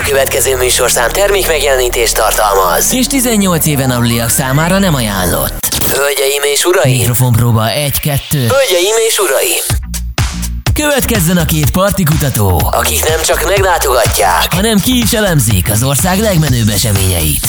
[0.00, 2.92] A következő műsorszám termék megjelenítést tartalmaz.
[2.92, 5.74] És 18 éven aluliak számára nem ajánlott.
[5.94, 6.96] Hölgyeim és uraim!
[6.96, 7.70] Mikrofon próba 1-2.
[8.30, 9.62] Hölgyeim és uraim!
[10.74, 16.68] Következzen a két partikutató, akik nem csak meglátogatják, hanem ki is elemzik az ország legmenőbb
[16.68, 17.46] eseményeit.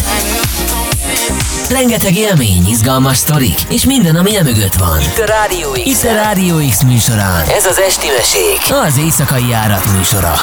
[1.69, 5.01] Rengeteg élmény, izgalmas sztorik, és minden, ami e mögött van.
[5.01, 5.79] Itt a Rádió X.
[5.83, 7.45] Itt a Rádió X műsorán.
[7.47, 10.33] Ez az Esti Mesék, az éjszakai járat műsora.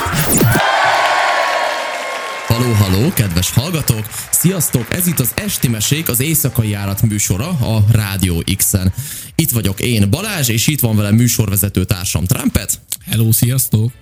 [2.58, 4.06] Haló, haló, kedves hallgatók!
[4.30, 4.86] Sziasztok!
[4.94, 8.92] Ez itt az Esti Mesék, az éjszakai járat műsora a Rádió X-en.
[9.34, 12.80] Itt vagyok én, Balázs, és itt van velem műsorvezető társam Trumpet.
[13.06, 13.92] Hello, sziasztok!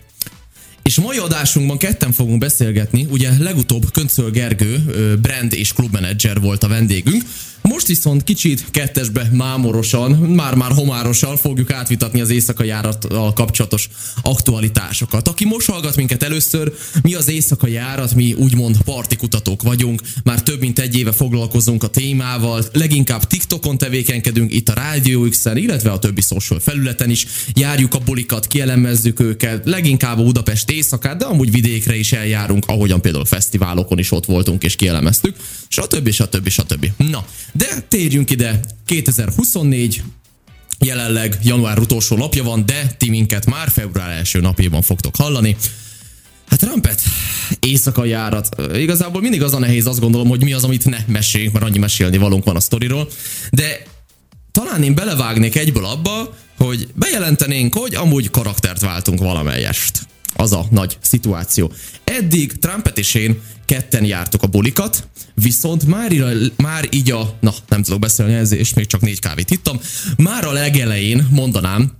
[0.82, 4.78] És mai adásunkban ketten fogunk beszélgetni, ugye legutóbb Köncöl Gergő,
[5.22, 7.22] brand és klubmenedzser volt a vendégünk,
[7.62, 13.88] most viszont kicsit kettesbe mámorosan, már-már homárosan fogjuk átvitatni az éjszakai járattal kapcsolatos
[14.22, 15.28] aktualitásokat.
[15.28, 20.60] Aki most hallgat minket először, mi az éjszakai járat, mi úgymond partikutatók vagyunk, már több
[20.60, 25.98] mint egy éve foglalkozunk a témával, leginkább TikTokon tevékenykedünk, itt a Rádió x illetve a
[25.98, 31.50] többi social felületen is, járjuk a bulikat, kielemezzük őket, leginkább a Budapest éjszakát, de amúgy
[31.50, 35.36] vidékre is eljárunk, ahogyan például fesztiválokon is ott voltunk és kielemeztük,
[35.68, 36.10] stb.
[36.10, 36.48] stb.
[36.48, 36.90] stb.
[36.96, 40.02] Na, de térjünk ide, 2024,
[40.78, 45.56] jelenleg január utolsó napja van, de ti minket már február első napjában fogtok hallani.
[46.48, 47.02] Hát Rampet,
[47.60, 48.56] éjszakai járat.
[48.74, 51.78] Igazából mindig az a nehéz, azt gondolom, hogy mi az, amit ne meséljünk, mert annyi
[51.78, 53.08] mesélni valunk van a sztoriról.
[53.50, 53.82] De
[54.52, 60.06] talán én belevágnék egyből abba, hogy bejelentenénk, hogy amúgy karaktert váltunk valamelyest.
[60.34, 61.72] Az a nagy szituáció.
[62.04, 65.08] Eddig Trumpet és én ketten jártuk a bulikat,
[65.42, 66.12] viszont már,
[66.56, 69.80] már így a, na nem tudok beszélni ezért, és még csak négy kávét ittam,
[70.16, 71.92] már a legelején mondanám,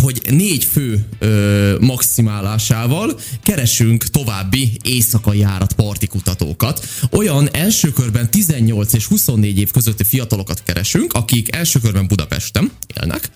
[0.00, 6.86] hogy négy fő ö, maximálásával keresünk további éjszakai járat partikutatókat.
[7.10, 13.30] Olyan első körben 18 és 24 év közötti fiatalokat keresünk, akik első körben Budapesten élnek,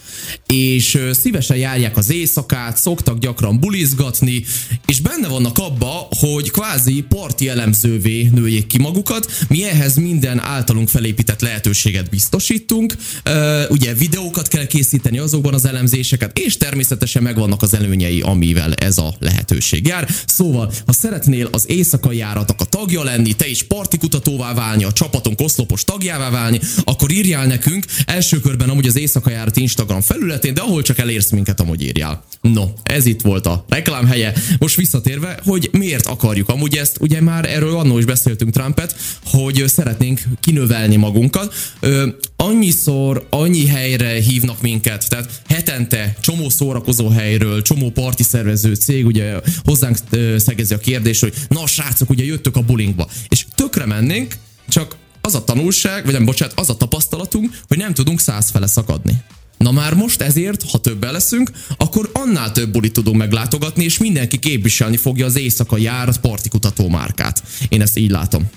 [0.47, 4.45] és ö, szívesen járják az éjszakát, szoktak gyakran bulizgatni,
[4.87, 9.33] és benne vannak abba, hogy kvázi parti elemzővé nőjék ki magukat.
[9.49, 12.95] Mi ehhez minden általunk felépített lehetőséget biztosítunk.
[13.23, 18.75] Ö, ugye videókat kell készíteni azokban az elemzéseket, és és természetesen megvannak az előnyei, amivel
[18.75, 20.09] ez a lehetőség jár.
[20.27, 25.37] Szóval, ha szeretnél az éjszakai járatok a tagja lenni, te is partikutatóvá válni, a csapaton
[25.37, 30.61] koszlopos tagjává válni, akkor írjál nekünk első körben amúgy az éjszakai járat Instagram felületén, de
[30.61, 32.25] ahol csak elérsz minket, amúgy írjál.
[32.41, 34.33] No, ez itt volt a reklám helye.
[34.59, 39.65] Most visszatérve, hogy miért akarjuk amúgy ezt, ugye már erről annól is beszéltünk Trumpet, hogy
[39.67, 41.55] szeretnénk kinövelni magunkat.
[41.81, 48.75] Ö, annyiszor, annyi helyre hívnak minket, tehát hetente csomó csomó szórakozó helyről, csomó parti szervező
[48.75, 49.99] cég ugye hozzánk
[50.37, 53.09] szegezi a kérdés, hogy na srácok, ugye jöttök a bulingba.
[53.29, 54.37] És tökre mennénk,
[54.69, 59.23] csak az a tanulság, vagy nem, bocsánat, az a tapasztalatunk, hogy nem tudunk százfele szakadni.
[59.59, 64.39] Na már most ezért, ha többen leszünk, akkor annál több bulit tudunk meglátogatni, és mindenki
[64.39, 67.43] képviselni fogja az éjszaka járat partikutató márkát.
[67.69, 68.51] Én ezt így látom.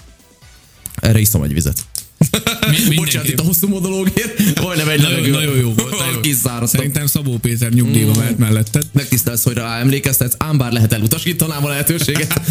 [0.96, 1.86] Erre iszom egy vizet.
[2.90, 5.98] Mi, Bocsánat, itt a hosszú monológért, majdnem egy nagyon, nagyon jó volt.
[5.98, 6.68] Nagyon.
[6.68, 8.18] Szerintem Szabó Péter nyugdíjba mm.
[8.18, 8.84] mehet melletted.
[8.92, 12.42] Megtisztelsz, hogy rá emlékeztetsz, ám bár lehet elutasítanám a lehetőséget.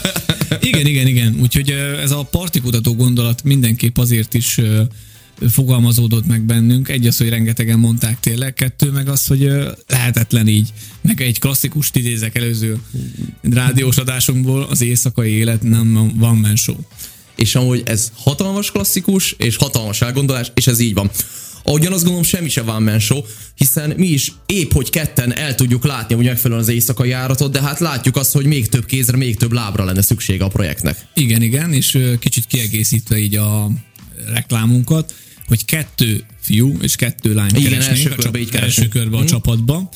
[0.60, 1.36] igen, igen, igen.
[1.40, 1.70] Úgyhogy
[2.02, 4.60] ez a partikutató gondolat mindenképp azért is
[5.50, 6.88] fogalmazódott meg bennünk.
[6.88, 9.50] Egy az, hogy rengetegen mondták tényleg, kettő meg az, hogy
[9.88, 10.72] lehetetlen így.
[11.00, 12.78] Meg egy klasszikus idézek előző
[13.42, 16.76] rádiós adásunkból, az éjszakai élet nem van men show
[17.36, 21.10] és amúgy ez hatalmas klasszikus, és hatalmas elgondolás, és ez így van.
[21.66, 23.20] Ahogyan azt gondolom, semmi se van man show,
[23.54, 27.62] hiszen mi is épp, hogy ketten el tudjuk látni hogy megfelelően az éjszakai járatot, de
[27.62, 31.06] hát látjuk azt, hogy még több kézre, még több lábra lenne szüksége a projektnek.
[31.14, 33.70] Igen, igen, és kicsit kiegészítve így a
[34.26, 35.14] reklámunkat,
[35.46, 39.28] hogy kettő fiú és kettő lány igen, első a körbe, csap, első körbe a hmm.
[39.28, 39.88] csapatba,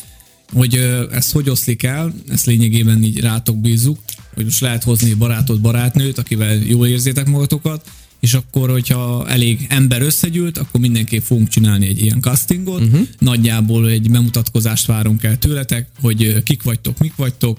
[0.52, 0.74] hogy
[1.10, 3.98] ez hogy oszlik el, ezt lényegében így rátok bízzuk,
[4.38, 7.90] hogy most lehet hozni barátod, barátnőt, akivel jól érzétek magatokat,
[8.20, 12.80] és akkor, hogyha elég ember összegyűlt, akkor mindenképp fogunk csinálni egy ilyen castingot.
[12.80, 13.06] Uh-huh.
[13.18, 17.58] Nagyjából egy bemutatkozást várunk el tőletek, hogy kik vagytok, mik vagytok,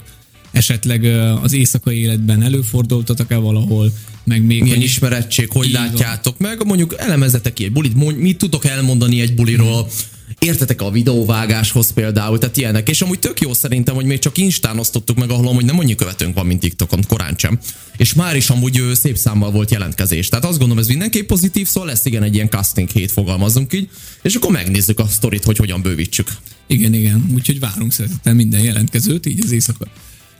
[0.50, 1.04] esetleg
[1.42, 3.92] az éjszakai életben előfordultatok-e valahol,
[4.24, 4.62] meg még...
[4.62, 6.48] Milyen ismerettség, hogy látjátok van.
[6.48, 9.92] meg, mondjuk elemezetek ki egy bulit, mit tudok elmondani egy buliról, uh-huh
[10.40, 12.88] értetek a videóvágáshoz például, tehát ilyenek.
[12.88, 15.94] És amúgy tök jó szerintem, hogy még csak Instán osztottuk meg, ahol amúgy nem annyi
[15.94, 17.58] követőnk van, mint TikTokon, korán sem.
[17.96, 20.28] És már is amúgy szép számmal volt jelentkezés.
[20.28, 23.88] Tehát azt gondolom, ez mindenképp pozitív, szóval lesz igen egy ilyen casting hét, fogalmazunk így,
[24.22, 26.28] és akkor megnézzük a sztorit, hogy hogyan bővítsük.
[26.66, 27.30] Igen, igen.
[27.34, 29.86] Úgyhogy várunk szeretettel minden jelentkezőt, így az éjszaka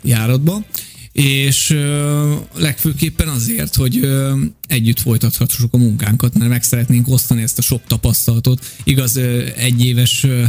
[0.02, 0.64] járatba.
[1.12, 7.59] És ö, legfőképpen azért, hogy ö, együtt folytathassuk a munkánkat, mert meg szeretnénk osztani ezt
[7.59, 8.65] a sok tapasztalatot.
[8.85, 10.43] Igaz, ö, egy éves ö,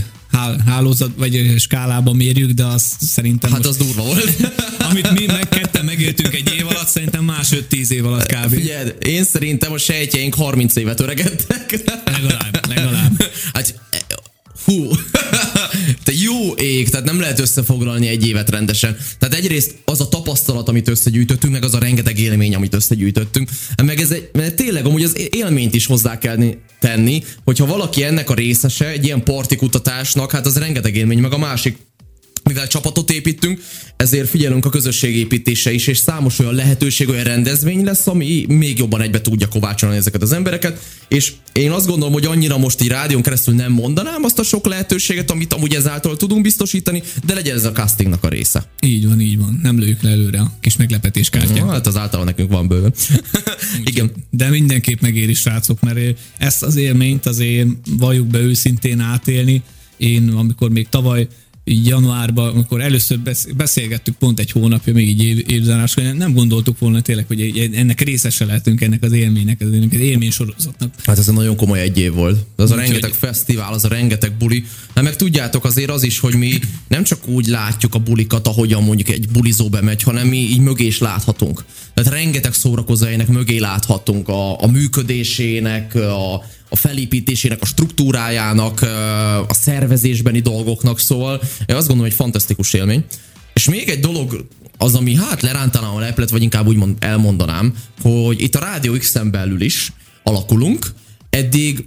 [0.66, 3.52] hálózat vagy skálában mérjük, de az szerintem...
[3.52, 4.54] Hát most, az durva volt.
[4.90, 8.54] amit mi meg ketten megéltünk egy év alatt, szerintem más 5-10 év alatt kb.
[8.54, 11.84] Figyeld, én szerintem a sejtjeink 30 évet öregedtek.
[12.06, 13.32] Legalább, legalább.
[13.54, 13.80] Hát
[14.66, 15.41] hú, te
[16.42, 18.98] jó ég, tehát nem lehet összefoglalni egy évet rendesen.
[19.20, 23.50] Tehát egyrészt az a tapasztalat, amit összegyűjtöttünk, meg az a rengeteg élmény, amit összegyűjtöttünk,
[23.84, 26.38] meg ez egy, mert tényleg amúgy az élményt is hozzá kell
[26.80, 31.38] tenni, hogyha valaki ennek a részese, egy ilyen partikutatásnak, hát az rengeteg élmény, meg a
[31.38, 31.78] másik
[32.44, 33.62] mivel csapatot építünk,
[33.96, 39.02] ezért figyelünk a közösségépítése is, és számos olyan lehetőség, olyan rendezvény lesz, ami még jobban
[39.02, 43.22] egybe tudja kovácsolni ezeket az embereket, és én azt gondolom, hogy annyira most így rádión
[43.22, 47.66] keresztül nem mondanám azt a sok lehetőséget, amit amúgy ezáltal tudunk biztosítani, de legyen ez
[47.66, 48.66] a castingnak a része.
[48.82, 49.60] Így van, így van.
[49.64, 51.70] Nem lőjük le előre a kis meglepetés kártyát.
[51.70, 52.94] Hát az általában nekünk van bőven.
[53.92, 54.12] Igen.
[54.30, 57.68] De mindenképp megéri, srácok, mert ezt az élményt azért
[57.98, 59.64] valljuk be őszintén átélni.
[59.98, 61.28] Én, amikor még tavaly
[61.72, 63.20] így januárban, amikor először
[63.56, 68.46] beszélgettük pont egy hónapja, még így év, évzáráskor, nem gondoltuk volna tényleg, hogy ennek részese
[68.46, 70.94] lehetünk ennek az élménynek, az élmény sorozatnak.
[71.04, 72.46] Hát ez egy nagyon komoly egy év volt.
[72.56, 73.20] Az a rengeteg hogy...
[73.20, 74.64] fesztivál, az a rengeteg buli.
[74.96, 78.84] Hát meg tudjátok azért az is, hogy mi nem csak úgy látjuk a bulikat, ahogyan
[78.84, 81.66] mondjuk egy bulizó bemegy, hanem mi így mögé is láthatunk.
[81.94, 88.82] Tehát rengeteg szórakozójának mögé láthatunk a, a működésének, a, a felépítésének, a struktúrájának,
[89.48, 93.04] a szervezésbeni dolgoknak, szóval én azt gondolom, hogy fantasztikus élmény.
[93.54, 94.46] És még egy dolog,
[94.78, 98.94] az, ami hát lerántanám a leplet, vagy inkább úgy mond, elmondanám, hogy itt a Rádió
[98.94, 100.94] X-en belül is alakulunk,
[101.30, 101.86] eddig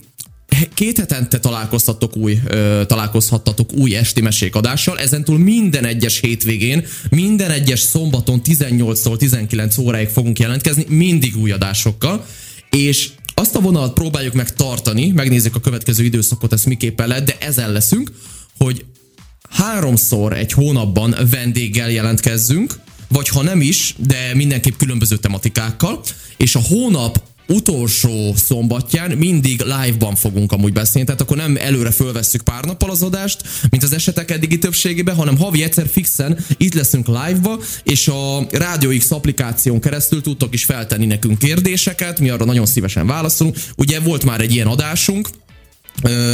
[0.74, 7.80] két hetente találkozhatok új, ö, találkozhattatok új esti mesékadással, ezentúl minden egyes hétvégén, minden egyes
[7.80, 12.26] szombaton 18-tól 19 óráig fogunk jelentkezni, mindig új adásokkal,
[12.70, 17.36] és azt a vonalat próbáljuk meg tartani, megnézzük a következő időszakot, ezt miképpen lehet, de
[17.40, 18.10] ezen leszünk,
[18.58, 18.84] hogy
[19.50, 22.74] háromszor egy hónapban vendéggel jelentkezzünk,
[23.08, 26.00] vagy ha nem is, de mindenképp különböző tematikákkal,
[26.36, 32.42] és a hónap utolsó szombatján mindig live-ban fogunk amúgy beszélni, tehát akkor nem előre fölvesszük
[32.42, 37.06] pár nappal az adást, mint az esetek eddigi többségében, hanem havi egyszer fixen itt leszünk
[37.06, 42.66] live-ba, és a Radio X applikáción keresztül tudtok is feltenni nekünk kérdéseket, mi arra nagyon
[42.66, 43.56] szívesen válaszolunk.
[43.76, 45.28] Ugye volt már egy ilyen adásunk,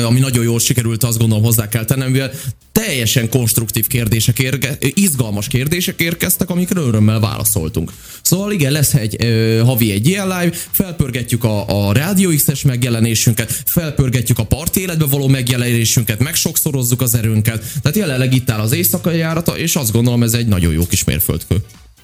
[0.04, 2.30] ami nagyon jól sikerült, azt gondolom hozzá kell tennem, mivel
[2.72, 7.92] teljesen konstruktív kérdések, érge, izgalmas kérdések érkeztek, amikre örömmel válaszoltunk.
[8.22, 13.62] Szóval igen, lesz egy ö, havi egy ilyen live, felpörgetjük a, a Radio X-es megjelenésünket,
[13.66, 17.64] felpörgetjük a parti életbe való megjelenésünket, megsokszorozzuk az erőnket.
[17.82, 21.04] Tehát jelenleg itt áll az éjszakai járata, és azt gondolom ez egy nagyon jó kis
[21.04, 21.56] mérföldkő.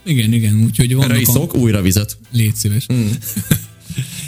[0.04, 1.56] Igen, igen, úgyhogy vannak Erre iszok, a...
[1.56, 2.16] újra vizet.
[2.32, 2.86] Légy szíves.
[2.92, 3.06] Mm.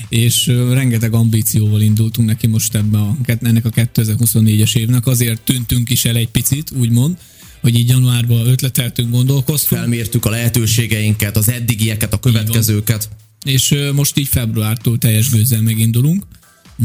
[0.09, 6.05] és rengeteg ambícióval indultunk neki most ebbe a, ennek a 2024-es évnek, azért tűntünk is
[6.05, 7.17] el egy picit, úgymond,
[7.61, 9.81] hogy így januárban ötleteltünk, gondolkoztunk.
[9.81, 13.09] Felmértük a lehetőségeinket, az eddigieket, a következőket.
[13.45, 16.25] És most így februártól teljes gőzzel megindulunk.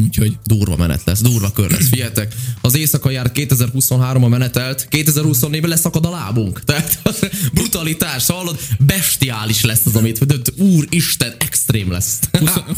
[0.02, 1.88] Úgyhogy durva menet lesz, durva kör lesz.
[1.88, 6.64] Figyeljetek, az éjszaka jár 2023 a menetelt, 2024-ben leszakad a lábunk.
[6.64, 7.00] Tehát
[7.54, 10.26] brutalitás, hallod, bestiális lesz az, amit,
[10.58, 12.20] úr Isten, extrém lesz.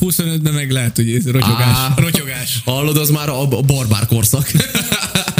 [0.01, 1.77] 25-ben meg lehet, hogy rotyogás.
[1.77, 2.61] Á, rotyogás.
[2.65, 4.51] Hallod, az már a barbár korszak.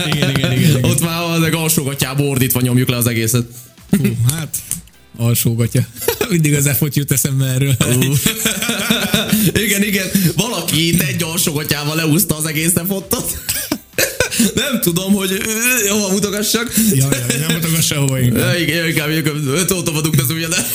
[0.06, 0.84] igen, igen, igen, igen.
[0.84, 3.46] Ott már a alsógatjába ordítva nyomjuk le az egészet.
[3.90, 4.58] Hú, hát
[5.18, 5.88] alsógatja.
[6.30, 7.76] Mindig az effort jut eszembe erről.
[7.80, 8.04] Uh.
[9.64, 10.06] igen, igen.
[10.36, 13.38] Valaki itt egy alsógatjával leúszta az egész effottot.
[14.56, 15.42] nem tudom, hogy
[15.90, 16.74] hova mutogassak.
[16.94, 18.60] Ja, ja, nem mutogass sehova inkább.
[18.60, 20.68] Igen, inkább, inkább öt vagyunk az ugye, de...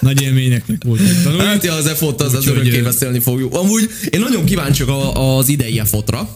[0.00, 1.00] Nagy élményeknek volt.
[1.38, 3.54] Hát ja, az effot, az, az örökké beszélni fogjuk.
[3.54, 6.28] Amúgy én nagyon kíváncsiak az idei effotra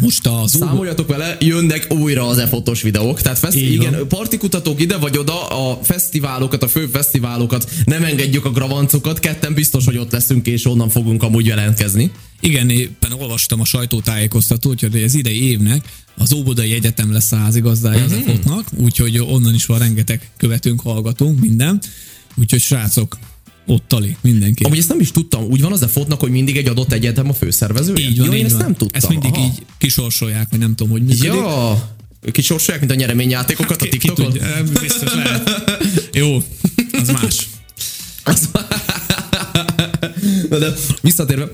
[0.00, 3.20] most a Számoljatok vele, jönnek újra az e-fotos videók.
[3.20, 8.50] Tehát fesz- igen, partikutatók ide vagy oda, a fesztiválokat, a fő fesztiválokat nem engedjük a
[8.50, 12.10] gravancokat, ketten biztos, hogy ott leszünk, és onnan fogunk amúgy jelentkezni.
[12.40, 15.84] Igen, éppen olvastam a sajtótájékoztatót, hogy az idei évnek
[16.16, 18.28] az Óbodai Egyetem lesz a házigazdája mm-hmm.
[18.28, 18.52] az mhm.
[18.52, 21.80] e úgyhogy onnan is van rengeteg követünk, hallgatunk, minden.
[22.36, 23.18] Úgyhogy srácok,
[23.66, 24.64] ott tali, mindenki.
[24.64, 27.28] Amúgy ezt nem is tudtam, úgy van az a fotnak, hogy mindig egy adott egyetem
[27.28, 27.94] a főszervező.
[27.96, 28.52] Így van, Jó, így én van.
[28.52, 28.88] ezt nem tudtam.
[28.92, 29.44] Ezt mindig Aha.
[29.44, 31.24] így kisorsolják, vagy nem tudom, hogy működik.
[31.24, 31.96] Ja,
[32.32, 34.38] kisorsolják, mint a nyereményjátékokat a TikTokon?
[34.80, 35.50] biztos lehet.
[36.12, 36.42] Jó,
[36.92, 37.48] az más.
[40.50, 41.48] Na de visszatérve,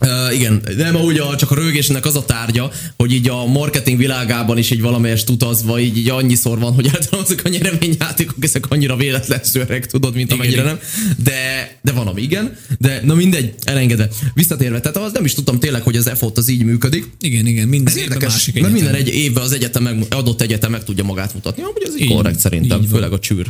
[0.00, 3.98] Uh, igen, nem úgy a, csak a rögésnek az a tárgya, hogy így a marketing
[3.98, 8.64] világában is így valamelyest utazva, így, így annyiszor van, hogy általában azok a nyereményjátékok, ezek
[8.68, 10.78] annyira véletlenszerűek, tudod, mint amennyire nem.
[11.22, 12.56] De, de van, ami igen.
[12.78, 14.08] De na mindegy, elengedve.
[14.34, 17.10] Visszatérve, tehát az nem is tudtam tényleg, hogy az EFOT az így működik.
[17.20, 20.70] Igen, igen, minden Ez érdekes, másik mert minden egy évben az egyetem meg, adott egyetem
[20.70, 21.62] meg tudja magát mutatni.
[21.62, 23.46] Amúgy ez így, korrekt szerintem, így főleg a csűr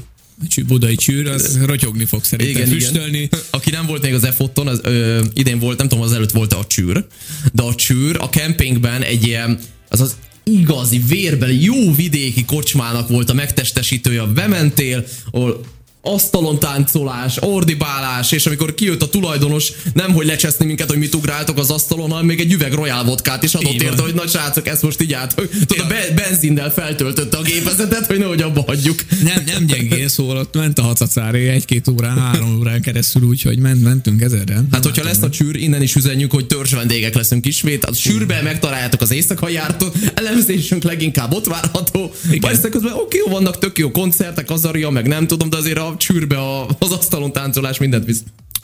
[0.67, 3.19] budai csűr, az rotyogni fog szerintem igen, füstölni.
[3.19, 3.41] Igen.
[3.51, 6.53] Aki nem volt még az EFOT-on, az ö, idén volt, nem tudom, az előtt volt
[6.53, 7.07] a csűr,
[7.53, 13.31] de a csűr a kempingben egy ilyen, az az igazi, vérbeli, jó vidéki kocsmának volt
[13.31, 14.23] a megtestesítője.
[14.23, 15.65] Bementél, ahol
[16.07, 21.59] asztalon táncolás, ordibálás, és amikor kijött a tulajdonos, nem hogy lecseszni minket, hogy mit ugráltok
[21.59, 24.83] az asztalon, hanem még egy üveg royal vodkát is adott érte, hogy nagy srácok, ezt
[24.83, 25.35] most így át,
[25.67, 29.05] tudod, a be- benzinnel feltöltötte a gépezetet, hogy nehogy abba hagyjuk.
[29.25, 33.83] Nem, nem gyengén, szóval ott ment a hacacáré egy-két órán, három órán keresztül, úgyhogy ment,
[33.83, 34.65] mentünk ezerre.
[34.71, 37.85] Hát, hogyha lesz a csűr, innen is üzenjük, hogy törzs vendégek leszünk ismét.
[37.85, 42.15] A csűrben megtaláljátok az éjszakai jártot, elemzésünk leginkább ott várható.
[42.41, 45.96] Persze közben oké, okay, vannak tök jó koncertek, azaria, meg nem tudom, de azért a
[45.97, 48.23] csűrbe a, az asztalon táncolás mindent visz.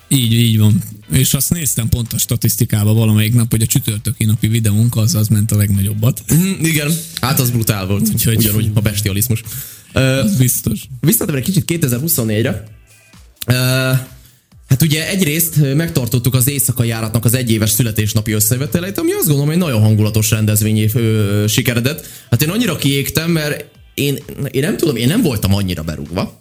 [0.09, 0.83] Így, így van.
[1.12, 5.29] És azt néztem pont a statisztikába valamelyik nap, hogy a csütörtöki napi videónk az, az
[5.29, 6.23] ment a legnagyobbat.
[6.35, 8.09] Mm, igen, hát az brutál volt.
[8.12, 9.43] Úgyhogy ugyanúgy a bestializmus.
[9.95, 10.81] Uh, biztos.
[11.01, 12.65] Visszatérve egy kicsit 2024-re.
[13.47, 13.99] Uh,
[14.73, 19.57] Hát ugye egyrészt megtartottuk az éjszakai járatnak az egyéves születésnapi összeveteleit, ami azt gondolom, hogy
[19.57, 20.91] nagyon hangulatos rendezvényé
[21.49, 22.07] sikeredett.
[22.31, 24.19] Hát én annyira kiégtem, mert én,
[24.51, 26.41] én nem tudom, én nem voltam annyira berúgva.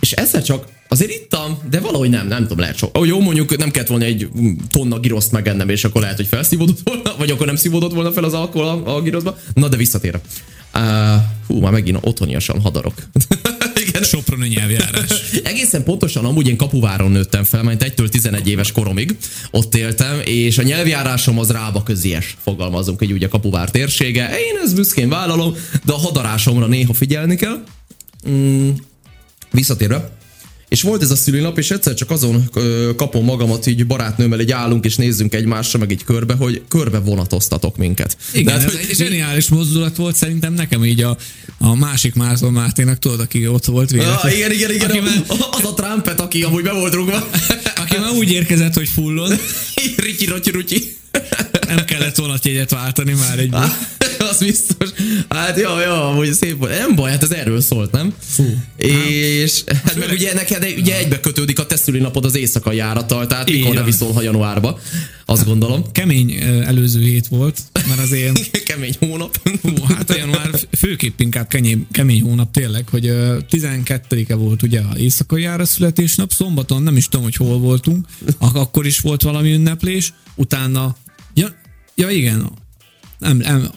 [0.00, 3.06] És ezzel csak azért ittam, de valahogy nem, nem tudom, lehet sok.
[3.06, 4.28] Jó, mondjuk nem kellett volna egy
[4.70, 8.24] tonna giroszt megennem, és akkor lehet, hogy felszívódott volna, vagy akkor nem szívódott volna fel
[8.24, 9.38] az alkohol a, a giroszba.
[9.54, 10.20] Na, de visszatér.
[10.74, 10.80] Uh,
[11.46, 12.94] hú, már megint otthoniasan hadarok.
[13.86, 14.02] Igen.
[14.02, 15.30] Soproni nyelvjárás.
[15.44, 19.16] Egészen pontosan amúgy én Kapuváron nőttem fel, mert 1-től 11 éves koromig
[19.50, 24.30] ott éltem, és a nyelvjárásom az rába közies, fogalmazunk egy ugye Kapuvár térsége.
[24.30, 25.54] Én ezt büszkén vállalom,
[25.84, 27.64] de a hadarásomra néha figyelni kell.
[28.28, 28.70] Mm,
[29.52, 30.10] Visszatérve,
[30.72, 32.50] és volt ez a szülinap, és egyszer csak azon
[32.96, 37.76] kapom magamat, így barátnőmmel egy állunk, és nézzünk egymásra, meg egy körbe, hogy körbe vonatoztatok
[37.76, 38.16] minket.
[38.32, 41.16] Igen, De, ez hogy, egy zseniális mozdulat volt szerintem nekem így a,
[41.58, 44.14] a másik Márton Máténak, tudod, aki ott volt véletlen.
[44.14, 47.28] Ah, igen, igen, igen, már, az a Trumpet, aki amúgy be volt rúgva.
[47.82, 49.32] aki már úgy érkezett, hogy fullon.
[49.96, 50.96] Ricsi, rotyi, rutyi.
[51.66, 53.54] Nem kellett volna jegyet váltani már egy
[54.30, 54.88] az biztos.
[55.28, 56.78] Hát jó, jó, hogy szép volt.
[56.78, 58.14] Nem baj, hát ez erről szólt, nem?
[58.18, 58.44] Fú.
[58.76, 63.26] És hát, hát meg ugye neked ugye egybe kötődik a te napod az éjszakai járattal,
[63.26, 63.60] tehát Igen.
[63.60, 64.78] mikor ne viszol, ha januárba.
[65.26, 65.84] Azt gondolom.
[65.92, 68.50] Kemény előző hét volt, mert azért...
[68.70, 69.40] kemény hónap.
[69.62, 73.12] Hú, hát a január főképp inkább kemény, kemény hónap tényleg, hogy
[73.50, 78.06] 12-e volt ugye a éjszakai jára születésnap, szombaton nem is tudom, hogy hol voltunk,
[78.38, 80.96] akkor is volt valami ünneplés, utána
[81.34, 81.48] Ja,
[81.94, 82.50] ja igen,
[83.18, 83.70] nem, nem,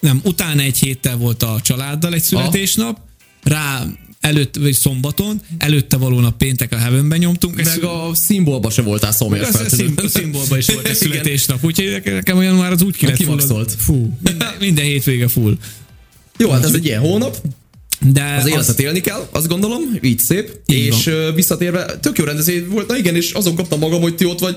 [0.00, 2.98] nem, utána egy héttel volt a családdal egy születésnap,
[3.42, 3.86] rá
[4.20, 7.56] előtt, vagy szombaton, előtte való nap péntek a heavenben nyomtunk.
[7.56, 7.86] Meg szül...
[7.86, 9.48] a szimbolba se voltál szomjas
[9.96, 14.16] A szimbolba is volt egy születésnap, úgyhogy nekem olyan már az úgy ki lett Fú,
[14.22, 15.56] minden, minden hétvége full.
[16.38, 17.36] Jó, hát ez egy ilyen hónap.
[18.12, 18.80] De az életet az...
[18.80, 20.60] élni kell, azt gondolom, így szép.
[20.66, 21.34] Így és van.
[21.34, 24.56] visszatérve, tök jó rendezvény volt, na igen, és azon kaptam magam, hogy ti ott vagy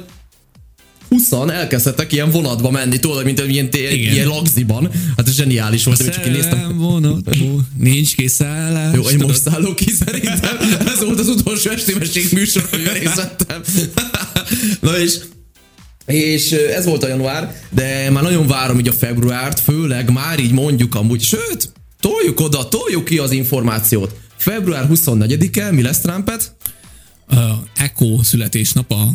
[1.13, 4.13] 20 elkezdtek ilyen vonatba menni, tudod, mint ilyen, Igen.
[4.13, 4.91] ilyen lagziban.
[5.17, 6.77] Hát ez zseniális volt, hogy csak én néztem.
[6.77, 7.37] vonat,
[7.77, 8.95] nincs kiszállás.
[8.95, 10.57] Jó, én most szállok ki szerintem.
[10.87, 13.61] Ez volt az utolsó estémesség műsor, hogy részt vettem.
[14.79, 15.19] Na és
[16.05, 20.51] és ez volt a január, de már nagyon várom így a februárt, főleg már így
[20.51, 24.15] mondjuk amúgy, sőt, toljuk oda, toljuk ki az információt.
[24.35, 26.55] Február 24-e, mi lesz Trumpet?
[27.31, 27.37] Uh,
[27.75, 29.07] Echo születésnap a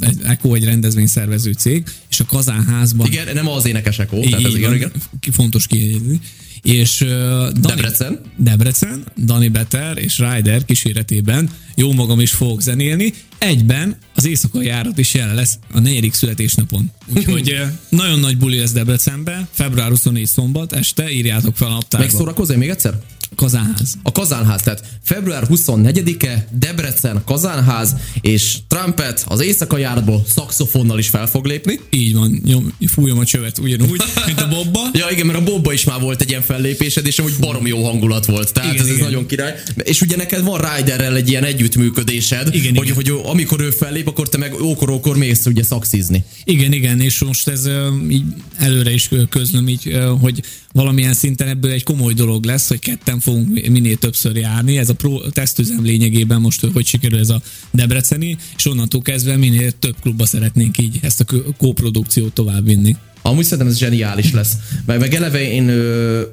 [0.00, 3.06] egy Echo egy rendezvényszervező cég, és a Kazánházban...
[3.06, 4.92] Igen, nem az énekes Echo, tehát ez igen, igen.
[5.32, 6.20] Fontos kiegyezni.
[6.62, 8.20] És uh, Dani, Debrecen.
[8.36, 13.12] Debrecen, Dani Better és Ryder kíséretében jó magam is fogok zenélni.
[13.38, 16.90] Egyben az éjszakai járat is jelen lesz a negyedik születésnapon.
[17.16, 17.56] Úgyhogy
[17.88, 22.06] nagyon nagy buli lesz Debrecenben, február 24 szombat este, írjátok fel a naptárba.
[22.06, 23.00] Megszórakozz még egyszer?
[23.34, 23.94] Kazánház.
[24.02, 31.26] A Kazánház, tehát február 24-e Debrecen Kazánház, és Trumpet az éjszakai járatból szakszofonnal is fel
[31.26, 31.80] fog lépni.
[31.90, 34.80] Így van, nyom, fújom a csövet ugyanúgy, mint a Bobba.
[35.00, 37.84] ja igen, mert a Bobba is már volt egy ilyen fellépésed, és amúgy barom jó
[37.84, 38.52] hangulat volt.
[38.52, 39.00] Tehát igen, ez, igen.
[39.00, 39.54] ez nagyon király.
[39.82, 42.94] És ugye neked van Ryderrel egy ilyen együttműködésed, igen, hogy, igen.
[42.94, 46.24] hogy amikor ő fellép, akkor te meg ókor-ókor mész ugye szakszizni.
[46.44, 47.68] Igen, igen, és most ez
[48.10, 48.24] így
[48.56, 53.68] előre is közlöm így, hogy valamilyen szinten ebből egy komoly dolog lesz, hogy ketten fogunk
[53.68, 54.78] minél többször járni.
[54.78, 59.70] Ez a pro tesztüzem lényegében most, hogy sikerül ez a Debreceni, és onnantól kezdve minél
[59.78, 61.24] több klubba szeretnénk így ezt a
[61.56, 62.96] kóprodukciót továbbvinni.
[63.22, 64.52] Amúgy szerintem ez zseniális lesz.
[64.86, 65.66] Meg, meg eleve én,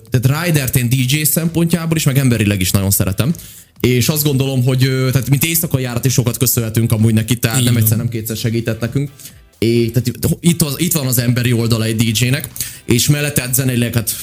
[0.10, 3.34] tehát Ridert én DJ szempontjából is, meg emberileg is nagyon szeretem.
[3.80, 4.80] És azt gondolom, hogy
[5.12, 8.38] tehát mint éjszakai járat is sokat köszönhetünk amúgy neki, tehát Így nem egyszer, nem kétszer
[8.38, 9.10] segített nekünk.
[9.58, 10.08] É, tehát
[10.40, 12.50] itt, az, itt van az emberi oldala egy DJ-nek,
[12.86, 14.16] és mellette zeneileg hát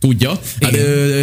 [0.00, 0.40] tudja.
[0.60, 0.72] Hát,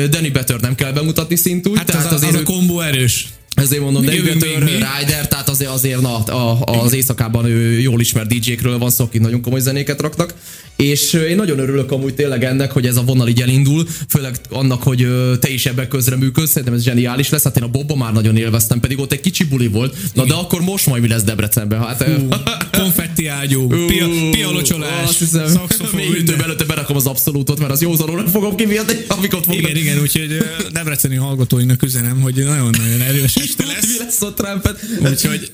[0.09, 1.77] Danny Better nem kell bemutatni szintúgy.
[1.77, 3.27] Hát tehát az, azért az a kombó erős.
[3.59, 8.27] Ezért mondom, de Better, Rider, tehát azért, azért na, a, az éjszakában ő jól ismert
[8.27, 10.33] DJ-kről van szó, akik nagyon komoly zenéket raknak.
[10.75, 14.83] És én nagyon örülök amúgy tényleg ennek, hogy ez a vonal így elindul, főleg annak,
[14.83, 15.07] hogy
[15.39, 17.43] te is ebben közreműködsz, szerintem ez zseniális lesz.
[17.43, 19.95] Hát én a Bobba már nagyon élveztem, pedig ott egy kicsi buli volt.
[20.13, 21.79] Na de akkor most majd mi lesz Debrecenben?
[21.79, 22.35] Hát, uh,
[22.71, 25.09] konfetti ágyú, pia, pialocsolás,
[25.45, 25.99] szakszofon.
[25.99, 30.37] Még előtte berakom az abszolútot, mert az józanul fogom kiviadni, amikor ott Igen, igen, úgyhogy
[30.71, 33.87] Debreceni hallgatóinak üzenem, hogy nagyon-nagyon erős este lesz.
[33.87, 34.85] mi lesz a Trumpet?
[35.11, 35.51] Úgyhogy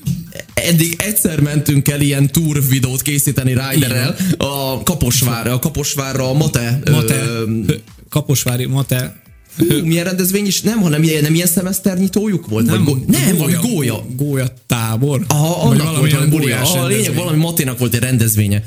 [0.54, 6.80] eddig egyszer mentünk el ilyen tour videót készíteni Riderrel a Kaposvárra, a Kaposvárra a Mate.
[6.90, 7.14] Mate.
[7.14, 7.44] Ö,
[8.08, 9.24] Kaposvári Mate
[9.58, 10.60] Hú, milyen rendezvény is?
[10.60, 12.66] Nem, hanem ilyen, nem ilyen szemeszternyitójuk volt?
[12.66, 14.04] Nem, vagy go- nem gólya, vagy gólya.
[14.16, 15.24] Gólya tábor.
[15.28, 16.52] Aha, annak volt valami buli.
[16.52, 18.62] A lényeg valami Maténak volt egy rendezvénye.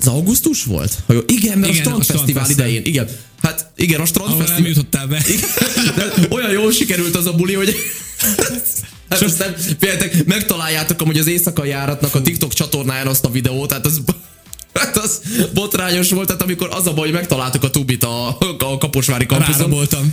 [0.00, 0.98] Ez augusztus volt?
[1.06, 2.82] Ha jó, igen, mert igen, a Strandfesztivál strand idején.
[2.84, 3.08] Igen.
[3.42, 4.60] Hát igen, a Strandfesztivál.
[4.60, 5.22] nem jutottál be.
[5.28, 7.76] Igen, olyan jól sikerült az a buli, hogy
[9.10, 13.86] Hát aztán, féltek, megtaláljátok amúgy az éjszakai járatnak a TikTok csatornáján azt a videót, tehát
[13.86, 14.00] az
[14.74, 15.20] Hát az
[15.54, 19.70] botrányos volt, tehát amikor az a baj, hogy megtaláltuk a tubit a, a Kaposvári kampuszon.
[19.70, 20.12] voltam.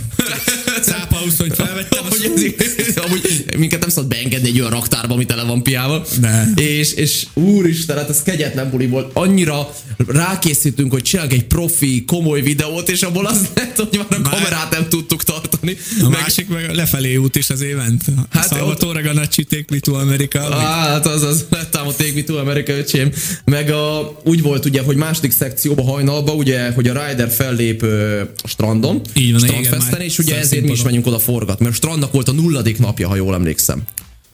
[0.82, 2.04] Cápausz, hogy felvettem.
[2.08, 2.54] hogy
[2.86, 6.06] ez, amúgy minket nem szabad beengedni egy olyan raktárba, ami tele van piával.
[6.20, 6.44] Ne.
[6.54, 9.10] És, és úristen, hát ez kegyetlen buli volt.
[9.12, 9.74] Annyira
[10.06, 14.70] rákészítünk, hogy csinálunk egy profi, komoly videót, és abból az lett, hogy már a kamerát
[14.70, 15.76] nem tudtuk tartani.
[16.02, 16.20] A meg...
[16.20, 18.02] másik meg a lefelé út is az évent.
[18.30, 19.04] Hát Salvatore ott...
[19.04, 20.54] Ganacci, Take Me to America.
[20.54, 23.12] Hát az az, lett a Take Me to America, öcsém.
[23.44, 28.22] Meg a, úgy volt ugye, hogy második szekcióba hajnalba, ugye, hogy a Rider fellép ö,
[28.44, 32.12] strandon, Így van, strandfesten, és ugye ezért mi is megyünk oda forgat, mert a strandnak
[32.12, 33.82] volt a nulladik napja, ha jól emlékszem.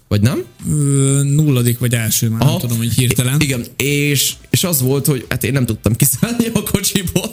[0.09, 0.45] Vagy nem?
[0.71, 2.51] Ö, nulladik vagy első, már Aha.
[2.51, 3.41] nem tudom, hogy hirtelen.
[3.41, 7.33] Igen, és, és az volt, hogy hát én nem tudtam kiszállni a kocsiból.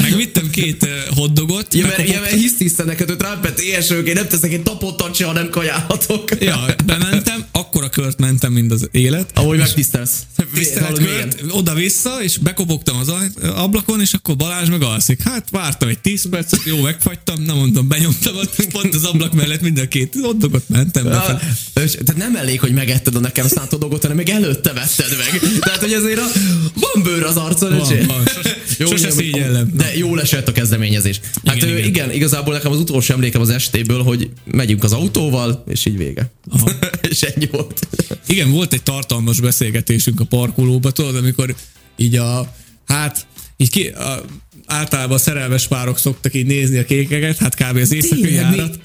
[0.00, 1.74] Megvittem két hoddogot.
[1.74, 5.24] Ja, mert, ja, mert hisz neked, hogy rámpet éhesők, én nem teszek egy tapottat se,
[5.24, 6.30] ha nem kajálhatok.
[6.40, 9.30] Ja, bementem, akkora kört mentem, mint az élet.
[9.34, 10.18] Ahogy megtisztelsz.
[10.54, 13.12] Tisztelt kört, oda-vissza, és bekopogtam az
[13.54, 15.22] ablakon, és akkor Balázs meg alszik.
[15.22, 18.34] Hát vártam egy 10 percet, jó, megfagytam, nem mondom, benyomtam,
[18.72, 21.04] pont az ablak mellett mind a két hoddogot mentem.
[21.04, 21.40] Ja,
[21.72, 25.60] tehát nem elég, hogy megetted a nekem szánt dolgot, hanem még előtte vetted meg.
[25.60, 26.26] Tehát, hogy ezért a,
[26.74, 28.26] van bőr az arcon, van, van.
[28.26, 29.70] Sose, jó, sose szégyellem.
[29.74, 31.20] De jó esett a kezdeményezés.
[31.44, 31.84] Hát igen, igen.
[31.84, 36.32] igen, igazából nekem az utolsó emlékem az estéből, hogy megyünk az autóval, és így vége.
[37.10, 37.86] és ennyi volt.
[38.26, 41.54] Igen, volt egy tartalmas beszélgetésünk a parkolóba, tudod, amikor
[41.96, 42.54] így a,
[42.86, 43.26] hát
[43.56, 44.20] így ki, a,
[44.66, 47.76] általában szerelmes párok szoktak így nézni a kékeket, hát kb.
[47.76, 48.78] az éjszakai járat.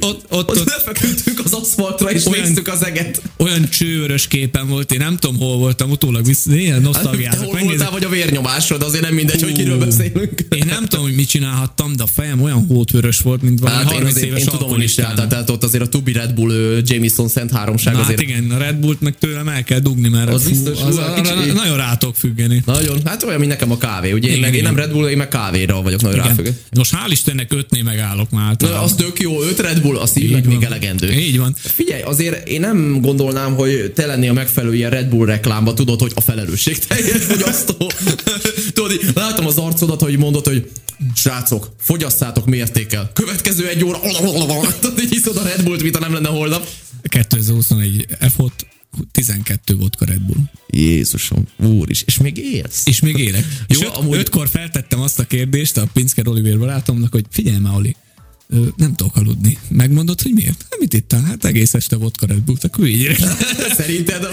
[0.00, 3.22] ott, ott, ott lefeküdtünk az aszfaltra, és olyan, néztük az eget.
[3.36, 7.40] Olyan csőrös képen volt, én nem tudom, hol voltam, utólag vissza, ilyen nosztalgiázok.
[7.40, 10.46] Hát, hol voltál, vagy a vérnyomásod, azért nem mindegy, uh, hogy kiről beszélünk.
[10.48, 13.92] Én nem tudom, hogy mit csinálhattam, de a fejem olyan hótvörös volt, mint valami hát
[13.92, 16.80] 30 én, éves én tudom, hogy is tehát, tehát ott azért a Tubi Red Bull
[16.84, 18.20] Jameson Szent Háromság Na, azért.
[18.20, 20.96] Hát igen, a Red Bullt meg tőlem el kell dugni, mert az, fú, biztos, az,
[20.96, 22.62] az, az, nagyon rátok függeni.
[22.66, 25.21] Nagyon, hát olyan, mint nekem a kávé, ugye én, meg, én nem Red Bull, én
[25.22, 26.58] meg kávéra vagyok nagyon ráfüggő.
[26.76, 28.56] Most hál' Istennek ötné megállok már.
[28.58, 31.12] Na, az tök jó, öt Red Bull, a szívnek még elegendő.
[31.12, 31.56] Így van.
[31.58, 36.00] Figyelj, azért én nem gondolnám, hogy te lennél a megfelelő ilyen Red Bull reklámba, tudod,
[36.00, 37.90] hogy a felelősség teljes fogyasztó.
[38.74, 40.70] tudod, látom az arcodat, hogy mondod, hogy
[41.14, 43.10] srácok, fogyasszátok mértékkel.
[43.12, 44.00] Következő egy óra,
[44.80, 46.68] tudod, így hiszod a Red Bullt, mint nem lenne holnap.
[47.02, 48.50] 2021 F6
[49.12, 50.42] 12 vodka Red Bull.
[50.70, 52.02] Jézusom, úr is.
[52.02, 52.86] És még élsz?
[52.86, 53.44] És még élek.
[53.68, 54.18] Jó, és öt, amúgy...
[54.18, 57.96] ötkor feltettem azt a kérdést a Pinsker Oliver barátomnak, hogy figyelj már, Oli,
[58.76, 59.58] nem tudok aludni.
[59.68, 60.66] Megmondod, hogy miért?
[60.70, 63.16] Hát mit itt Hát egész este vodka Red Bull, akkor így.
[63.78, 64.28] Szerinted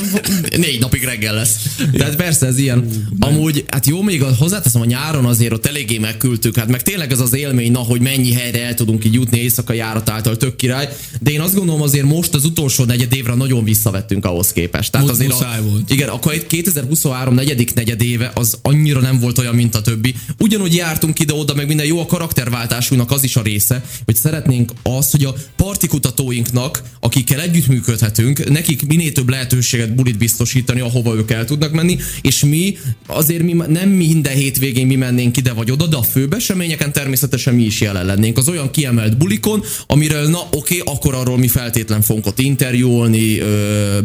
[0.58, 1.55] négy napig reggel lesz.
[1.93, 3.08] Tehát persze ez ilyen.
[3.19, 7.19] Amúgy, hát jó, még hozzáteszem, a nyáron azért ott eléggé megküldtük, hát meg tényleg ez
[7.19, 10.89] az élmény, na, hogy mennyi helyre el tudunk így jutni éjszaka járat által, tök király.
[11.21, 14.91] De én azt gondolom azért most az utolsó negyed évre nagyon visszavettünk ahhoz képest.
[14.91, 15.89] Tehát azért a, volt.
[15.89, 20.15] Igen, akkor egy 2023 negyedik negyed éve az annyira nem volt olyan, mint a többi.
[20.39, 25.12] Ugyanúgy jártunk ide-oda, meg minden jó a karakterváltásunknak az is a része, hogy szeretnénk azt,
[25.12, 31.72] hogy a partikutatóinknak, akikkel együttműködhetünk, nekik minél több lehetőséget bulit biztosítani, ahova ők el tudnak
[31.72, 36.02] menni, és mi azért mi nem minden hétvégén mi mennénk ide vagy oda, de a
[36.04, 38.38] főbb eseményeken természetesen mi is jelen lennénk.
[38.38, 43.41] Az olyan kiemelt bulikon, amiről na oké, okay, akkor arról mi feltétlen fogunk ott interjúolni,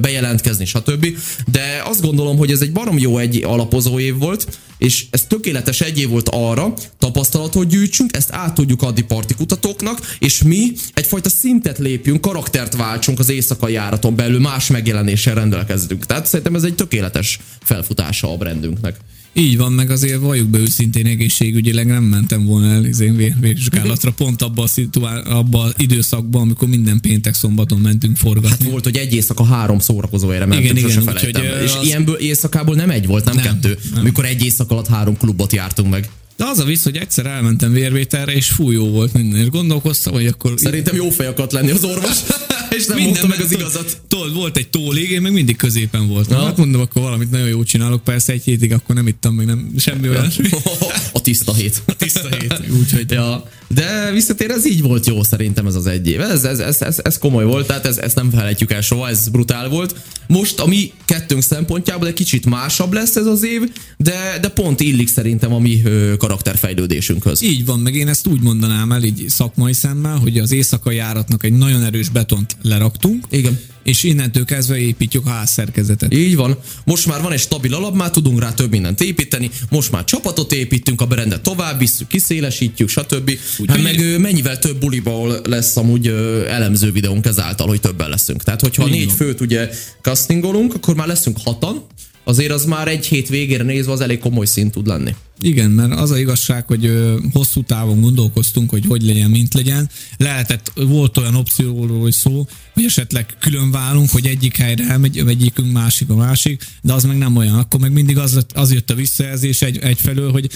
[0.01, 1.07] bejelentkezni, stb.
[1.51, 4.47] De azt gondolom, hogy ez egy barom jó egy alapozó év volt,
[4.79, 10.43] és ez tökéletes egy év volt arra, tapasztalatot gyűjtsünk, ezt át tudjuk adni partikutatóknak, és
[10.43, 16.07] mi egyfajta szintet lépjünk, karaktert váltsunk az éjszakai járaton belül, más megjelenéssel rendelkezünk.
[16.07, 18.97] Tehát szerintem ez egy tökéletes felfutása a brandünknek.
[19.37, 24.11] Így van, meg azért valljuk be őszintén egészségügyileg nem mentem volna el az én vizsgálatra
[24.23, 28.49] pont abba a, szituá- abba időszakban, amikor minden péntek szombaton mentünk forgatni.
[28.49, 31.87] Hát volt, hogy egy éjszaka három szórakozóére mentünk, igen, igen, úgy, hogy, És az...
[31.87, 33.79] ilyenből éjszakából nem egy volt, nem, nem kettő.
[33.91, 34.01] Nem.
[34.01, 36.09] Amikor egy éjszak alatt három klubot jártunk meg.
[36.37, 40.13] De az a visz, hogy egyszer elmentem vérvételre, és fúj jó volt minden, és gondolkoztam,
[40.13, 40.53] hogy akkor...
[40.57, 42.19] Szerintem jó fej akart lenni az orvos,
[42.77, 44.01] és nem minden meg az igazat.
[44.09, 46.45] Tudod, volt egy tólég, én meg mindig középen voltam.
[46.45, 49.71] Hát mondom, akkor valamit nagyon jót csinálok, persze egy hétig akkor nem ittam meg nem
[49.77, 50.31] semmi olyan.
[51.25, 51.83] Tiszta hét.
[51.87, 53.11] A tiszta hét, úgyhogy.
[53.11, 53.45] Ja.
[53.69, 56.21] De visszatér, ez így volt jó szerintem ez az egy év.
[56.21, 59.29] Ez, ez, ez, ez, ez komoly volt, tehát ez, ezt nem felejtjük el soha, ez
[59.29, 59.95] brutál volt.
[60.27, 63.63] Most a mi kettőnk szempontjából egy kicsit másabb lesz ez az év,
[63.97, 65.83] de, de pont illik szerintem a mi
[66.19, 67.43] karakterfejlődésünkhöz.
[67.43, 71.45] Így van, meg én ezt úgy mondanám el így szakmai szemmel, hogy az éjszakai járatnak
[71.45, 73.25] egy nagyon erős betont leraktunk.
[73.31, 76.15] Igen és innentől kezdve építjük a házszerkezetet.
[76.15, 76.59] Így van.
[76.85, 80.53] Most már van egy stabil alap, már tudunk rá több mindent építeni, most már csapatot
[80.53, 83.39] építünk, a brendet tovább visszük, kiszélesítjük, stb.
[83.59, 86.07] Úgy, hát meg mennyivel több buliból lesz amúgy
[86.49, 88.43] elemző videónk ezáltal, hogy többen leszünk.
[88.43, 89.17] Tehát, hogyha négy van.
[89.17, 89.71] főt ugye
[90.03, 91.87] castingolunk, akkor már leszünk hatan,
[92.25, 95.15] azért az már egy hét végére nézve az elég komoly szint tud lenni.
[95.41, 96.93] Igen, mert az a igazság, hogy
[97.33, 99.91] hosszú távon gondolkoztunk, hogy hogy legyen, mint legyen.
[100.17, 105.73] Lehetett, volt olyan opcióról hogy szó, hogy esetleg külön válunk, hogy egyik helyre elmegy, egyikünk
[105.73, 107.59] másik a másik, de az meg nem olyan.
[107.59, 110.51] Akkor meg mindig az, az jött a visszajelzés egy, egyfelől, hogy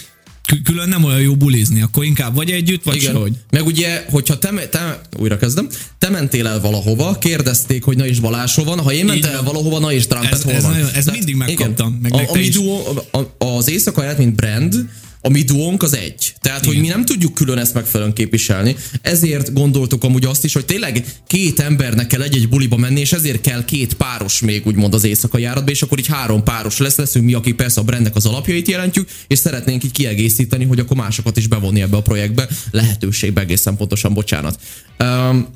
[0.64, 3.12] külön nem olyan jó bulizni, akkor inkább vagy együtt, vagy Igen.
[3.12, 3.32] sehogy.
[3.50, 8.20] Meg ugye, hogyha te, te, újra kezdem, te mentél el valahova, kérdezték, hogy na is
[8.20, 10.72] Balázs hol van, ha én mentem el valahova, na is Trumpet ez, hol ez van.
[10.72, 11.98] Nagyon, ez Tehát, mindig megkaptam.
[12.02, 14.88] Meg a, a, mi duo, a, az éjszaka mint brand,
[15.20, 16.34] a mi duónk az egy.
[16.40, 16.74] Tehát, Igen.
[16.74, 18.76] hogy mi nem tudjuk külön ezt megfelelően képviselni.
[19.02, 23.40] Ezért gondoltuk amúgy azt is, hogy tényleg két embernek kell egy-egy buliba menni, és ezért
[23.40, 27.24] kell két páros még úgymond az éjszaka járatba, és akkor így három páros lesz, leszünk
[27.24, 31.36] mi, akik persze a brandnek az alapjait jelentjük, és szeretnénk így kiegészíteni, hogy akkor másokat
[31.36, 32.48] is bevonni ebbe a projektbe.
[32.70, 34.58] Lehetőségbe egészen pontosan, bocsánat.
[34.98, 35.48] Um,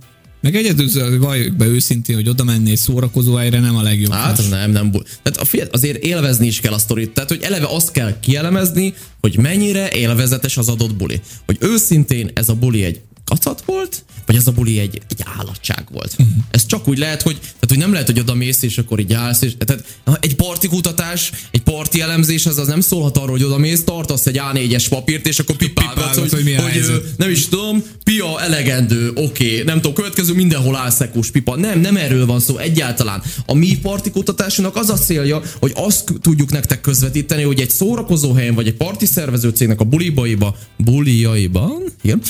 [0.43, 4.13] meg egyedül valljuk be őszintén, hogy oda menni egy szórakozó helyre nem a legjobb.
[4.13, 4.91] Hát az nem, nem.
[4.91, 7.11] Tehát a fiat, azért élvezni is kell a sztorit.
[7.11, 11.21] Tehát, hogy eleve azt kell kielemezni, hogy mennyire élvezetes az adott buli.
[11.47, 15.85] Hogy őszintén ez a buli egy kacat volt, vagy ez a buli egy, egy állatság
[15.93, 16.13] volt.
[16.19, 16.35] Uh-huh.
[16.51, 19.13] Ez csak úgy lehet, hogy, tehát, hogy nem lehet, hogy oda mész, és akkor így
[19.13, 19.85] állsz, és, tehát
[20.21, 24.27] egy parti kutatás, egy parti elemzés, az, az nem szólhat arról, hogy oda mész, tartasz
[24.27, 29.11] egy A4-es papírt, és akkor pipálgatsz, hogy, hogy, hogy, hogy nem is tudom, pia elegendő,
[29.15, 31.57] oké, okay, nem tudom, következő mindenhol álszekus pipa.
[31.57, 33.23] Nem, nem erről van szó egyáltalán.
[33.47, 38.33] A mi parti kutatásunknak az a célja, hogy azt tudjuk nektek közvetíteni, hogy egy szórakozó
[38.33, 42.23] helyen, vagy egy parti szervező cégnek a bulibaiba, bulijaiban, igen,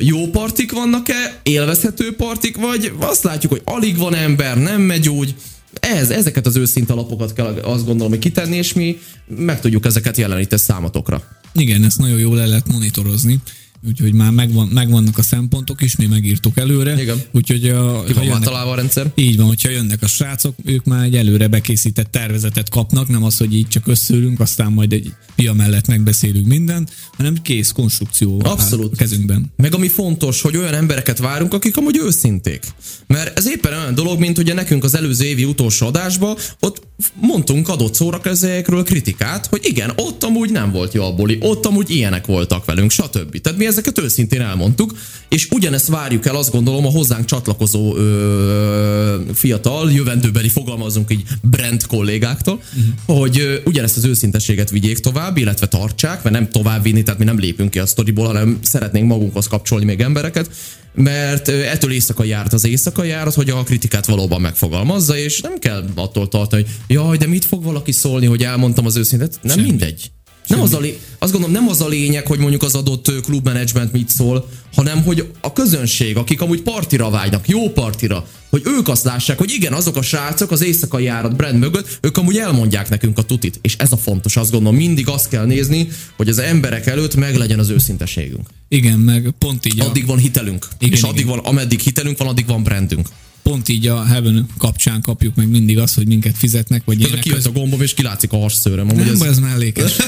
[0.00, 2.92] jó partik vannak-e, élvezhető partik, vagy?
[2.98, 5.34] Azt látjuk, hogy alig van ember, nem megy úgy,
[5.80, 8.98] ez, ezeket az őszinte alapokat kell azt gondolom, hogy kitenni, és mi
[9.36, 11.22] meg tudjuk ezeket jeleníteni számotokra.
[11.52, 13.40] Igen, ezt nagyon jól el lehet monitorozni
[13.86, 17.02] úgyhogy már megvan, megvannak a szempontok is, mi megírtuk előre.
[17.02, 17.22] Igen.
[17.32, 19.12] Úgyhogy a, Ki van jönnek, találva a rendszer?
[19.14, 23.36] Így van, hogyha jönnek a srácok, ők már egy előre bekészített tervezetet kapnak, nem az,
[23.36, 28.92] hogy így csak összülünk, aztán majd egy pia mellett megbeszélünk mindent, hanem kész konstrukció Abszolút.
[28.92, 29.52] a kezünkben.
[29.56, 32.64] Meg ami fontos, hogy olyan embereket várunk, akik amúgy őszinték.
[33.06, 36.82] Mert ez éppen olyan dolog, mint ugye nekünk az előző évi utolsó adásba, ott
[37.20, 41.90] mondtunk adott szórakezőekről kritikát, hogy igen, ott amúgy nem volt jó a buli, ott amúgy
[41.90, 43.40] ilyenek voltak velünk, stb.
[43.40, 44.94] Tehát mi ezeket őszintén elmondtuk,
[45.28, 51.86] és ugyanezt várjuk el azt gondolom a hozzánk csatlakozó ö, fiatal, jövendőbeli fogalmazunk így brand
[51.86, 53.18] kollégáktól, uh-huh.
[53.18, 57.24] hogy ö, ugyanezt az őszintességet vigyék tovább, illetve tartsák, mert nem tovább vinni, tehát mi
[57.24, 60.50] nem lépünk ki a sztoriból, hanem szeretnénk magunkhoz kapcsolni még embereket,
[60.94, 65.84] mert ettől éjszaka járt az éjszaka járat, hogy a kritikát valóban megfogalmazza, és nem kell
[65.94, 69.38] attól tartani, hogy jaj, de mit fog valaki szólni, hogy elmondtam az őszintet.
[69.42, 69.68] Nem Semmi.
[69.68, 70.10] mindegy.
[70.46, 70.98] Nem az a lé...
[71.18, 75.30] Azt gondolom, nem az a lényeg, hogy mondjuk az adott klubmenedzsment mit szól, hanem hogy
[75.40, 79.96] a közönség, akik amúgy partira vágynak, jó partira, hogy ők azt lássák, hogy igen, azok
[79.96, 83.58] a srácok az éjszakai járat brand mögött, ők amúgy elmondják nekünk a tutit.
[83.62, 87.36] És ez a fontos, azt gondolom, mindig azt kell nézni, hogy az emberek előtt meg
[87.36, 88.48] legyen az őszinteségünk.
[88.68, 89.80] Igen, meg pont így.
[89.80, 90.06] Addig a...
[90.06, 90.68] van hitelünk.
[90.78, 91.28] Igen, és addig igen.
[91.28, 93.08] van, ameddig hitelünk van, addig van brandünk
[93.44, 97.20] pont így a Heaven kapcsán kapjuk meg mindig azt, hogy minket fizetnek, vagy ilyenek.
[97.20, 98.86] Kijött a gombom, és kilátszik a hasszőröm.
[98.86, 99.20] Nem, ez...
[99.20, 99.96] ez mellékes.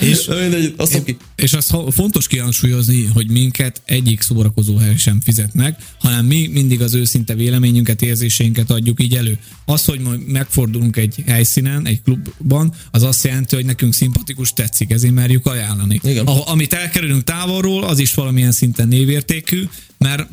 [0.00, 5.78] és, mindegy, azt és, és azt fontos kihangsúlyozni, hogy minket egyik szórakozó hely sem fizetnek,
[5.98, 9.38] hanem mi mindig az őszinte véleményünket, érzéseinket adjuk így elő.
[9.64, 15.14] Az, hogy megfordulunk egy helyszínen, egy klubban, az azt jelenti, hogy nekünk szimpatikus tetszik, ezért
[15.14, 16.00] merjük ajánlani.
[16.02, 16.26] Igen.
[16.26, 19.68] A, amit elkerülünk távolról, az is valamilyen szinten névértékű,
[19.98, 20.28] mert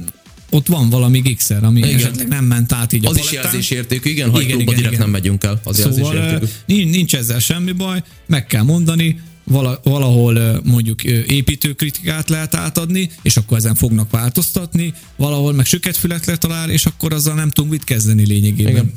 [0.54, 1.96] ott van valami gigszer, ami igen.
[1.96, 4.94] esetleg nem ment át így az a Az is jelzésértékű, igen, ha igen, igen, direkt
[4.94, 5.00] igen.
[5.00, 6.90] nem megyünk el, az szóval, jelzésértékű.
[6.90, 9.20] Nincs ezzel semmi baj, meg kell mondani,
[9.84, 16.86] valahol mondjuk építőkritikát lehet átadni, és akkor ezen fognak változtatni, valahol meg süketfület letalál, és
[16.86, 18.72] akkor azzal nem tudunk mit kezdeni lényegében.
[18.72, 18.94] Igen.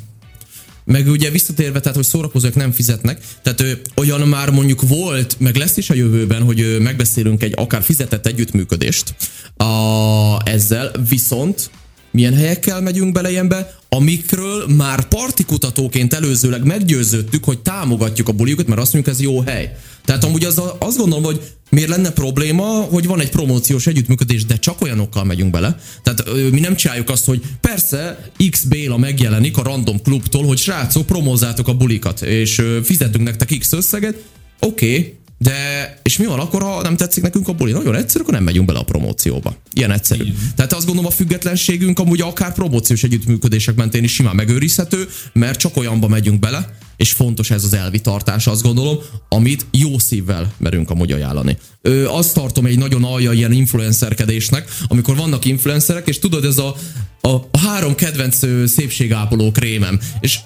[0.85, 5.55] Meg ugye visszatérve, tehát hogy szórakozók nem fizetnek, tehát ö, olyan már mondjuk volt, meg
[5.55, 9.15] lesz is a jövőben, hogy ö, megbeszélünk egy akár fizetett együttműködést
[9.57, 11.69] a, ezzel, viszont
[12.11, 18.81] milyen helyekkel megyünk bele ilyenbe, amikről már partikutatóként előzőleg meggyőződtük, hogy támogatjuk a buliukat, mert
[18.81, 19.75] azt mondjuk, ez jó hely.
[20.05, 24.55] Tehát amúgy az, azt gondolom, hogy miért lenne probléma, hogy van egy promóciós együttműködés, de
[24.55, 25.79] csak olyanokkal megyünk bele.
[26.03, 31.05] Tehát mi nem csináljuk azt, hogy persze X Béla megjelenik a random klubtól, hogy srácok,
[31.05, 34.23] promózátok a bulikat, és fizetünk nektek X összeget,
[34.59, 37.71] oké, okay, de, és mi van akkor, ha nem tetszik nekünk a buli?
[37.71, 39.55] Nagyon egyszerű, akkor nem megyünk bele a promócióba.
[39.73, 40.23] Ilyen egyszerű.
[40.23, 40.35] Igen.
[40.55, 45.77] Tehát azt gondolom a függetlenségünk amúgy akár promóciós együttműködések mentén is simán megőrizhető, mert csak
[45.77, 48.97] olyanba megyünk bele, és fontos ez az elvi tartás, azt gondolom,
[49.29, 51.57] amit jó szívvel merünk amúgy ajánlani.
[51.81, 56.75] Ö, azt tartom egy nagyon alja ilyen influencerkedésnek, amikor vannak influencerek, és tudod, ez a,
[57.21, 60.39] a, három kedvenc szépségápoló krémem, és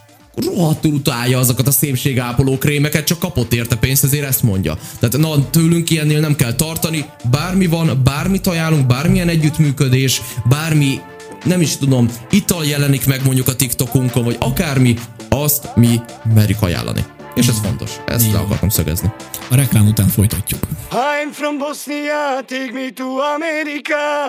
[0.46, 4.78] rohadtul utálja azokat a szépségápoló krémeket, csak kapott érte pénzt, ezért ezt mondja.
[5.00, 11.00] Tehát na, tőlünk ilyennél nem kell tartani, bármi van, bármit ajánlunk, bármilyen együttműködés, bármi
[11.44, 14.96] nem is tudom, ital jelenik meg mondjuk a TikTokunkon, vagy akármi,
[15.30, 16.02] azt mi
[16.34, 17.06] merjük ajánlani.
[17.36, 17.92] És ez fontos.
[18.08, 18.36] Ezt Igen.
[18.36, 19.12] le akartam szögezni.
[19.50, 20.60] A reklám után folytatjuk.
[20.92, 24.28] I'm from Bosnia, take me to America.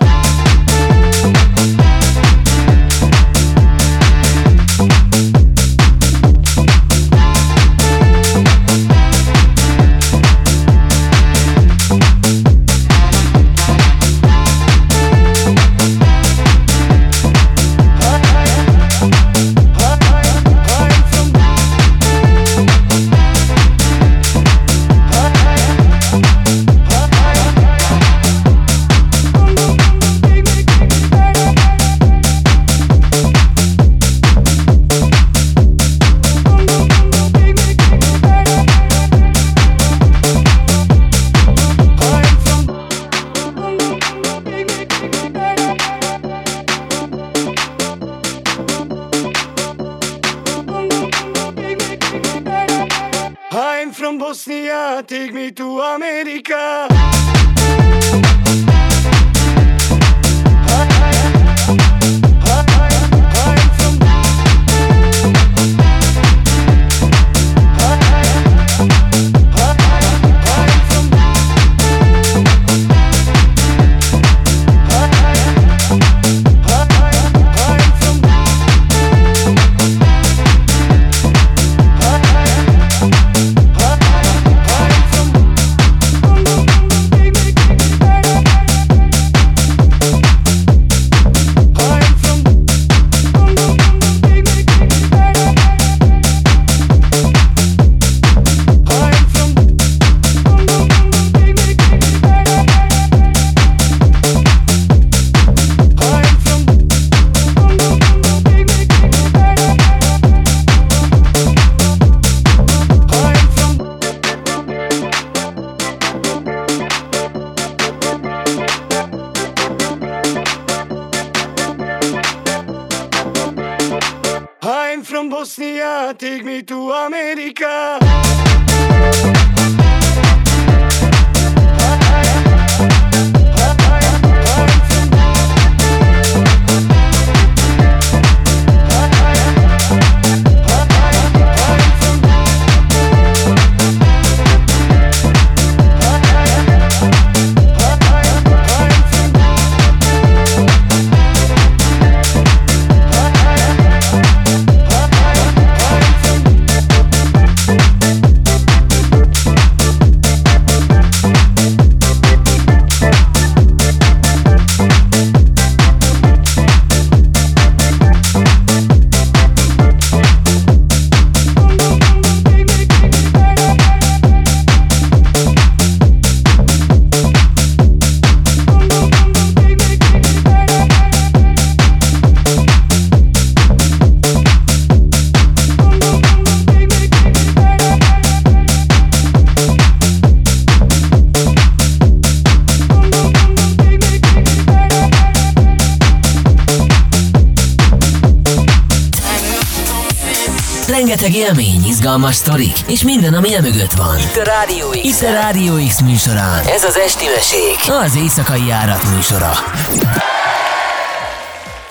[201.34, 204.18] Élmény, izgalmas sztorik, és minden, ami e mögött van.
[204.18, 204.98] Itt a Rádió X.
[205.02, 206.66] Itt a Rádió X műsorán.
[206.66, 209.52] Ez az Esti Mesék, az éjszakai járat műsora.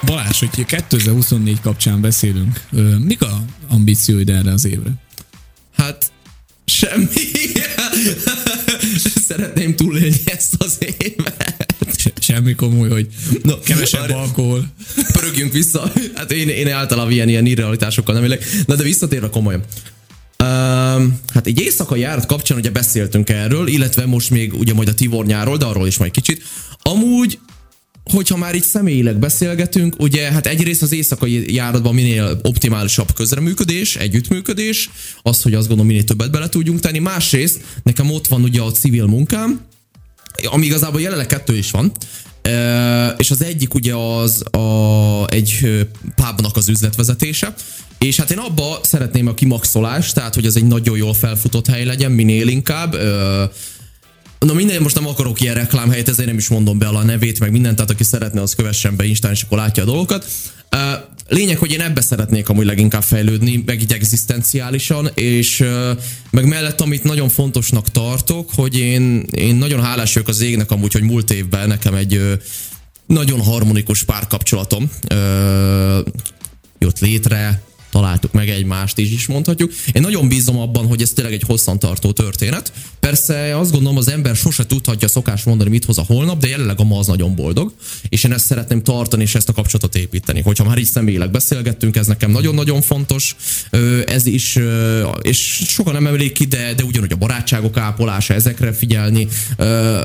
[0.06, 2.62] Balázs, hogy 2024 kapcsán beszélünk,
[3.06, 4.89] mik a ambícióid erre az évre?
[5.78, 6.12] Hát
[6.65, 7.08] semmi.
[9.28, 11.73] Szeretném túlélni ezt az évet.
[12.30, 13.08] Se, semmi komoly, hogy
[13.44, 14.68] no, kevesebb alkohol.
[15.12, 15.92] Pörögjünk vissza.
[16.15, 18.46] Hát én, én általában ilyen, ilyen irrealitásokkal nem élek.
[18.65, 19.63] Na de visszatérve komolyan.
[20.44, 24.94] Um, hát egy éjszakai járat kapcsán ugye beszéltünk erről, illetve most még ugye majd a
[24.94, 26.44] Tivor nyáról, de arról is majd kicsit.
[26.82, 27.39] Amúgy
[28.12, 34.89] hogyha már itt személyileg beszélgetünk, ugye hát egyrészt az éjszakai járatban minél optimálisabb közreműködés, együttműködés,
[35.22, 37.00] az, hogy azt gondolom minél többet bele tudjunk tenni.
[37.00, 39.62] Másrészt nekem ott van ugye a civil munkám,
[40.43, 41.91] ami igazából jelenleg kettő is van,
[43.17, 45.60] és az egyik ugye az a, egy
[46.15, 47.54] pubnak az üzletvezetése,
[47.97, 51.86] és hát én abba szeretném a kimaxolást, tehát hogy ez egy nagyon jól felfutott hely
[51.86, 52.95] legyen, minél inkább,
[54.39, 57.52] Na minden, most nem akarok ilyen reklámhelyet, ezért nem is mondom be a nevét, meg
[57.52, 60.25] mindent, tehát aki szeretne, az kövessen be Instán, és akkor látja a dolgokat.
[61.30, 65.63] Lényeg, hogy én ebbe szeretnék amúgy leginkább fejlődni, meg így egzisztenciálisan, és
[66.30, 70.94] meg mellett, amit nagyon fontosnak tartok, hogy én, én nagyon hálás vagyok az égnek amúgy,
[70.94, 72.39] hogy múlt évben nekem egy
[73.06, 74.89] nagyon harmonikus párkapcsolatom
[76.80, 79.71] jött létre, találtuk meg egymást, is is mondhatjuk.
[79.93, 82.71] Én nagyon bízom abban, hogy ez tényleg egy hosszantartó történet.
[82.99, 86.80] Persze azt gondolom, az ember sose tudhatja szokás mondani, mit hoz a holnap, de jelenleg
[86.80, 87.73] a ma az nagyon boldog,
[88.10, 90.41] és én ezt szeretném tartani, és ezt a kapcsolatot építeni.
[90.41, 93.36] Hogyha már így személyileg beszélgettünk, ez nekem nagyon-nagyon fontos,
[94.06, 94.60] ez is,
[95.21, 99.28] és sokan nem emlék ki, de, de ugyanúgy a barátságok ápolása, ezekre figyelni,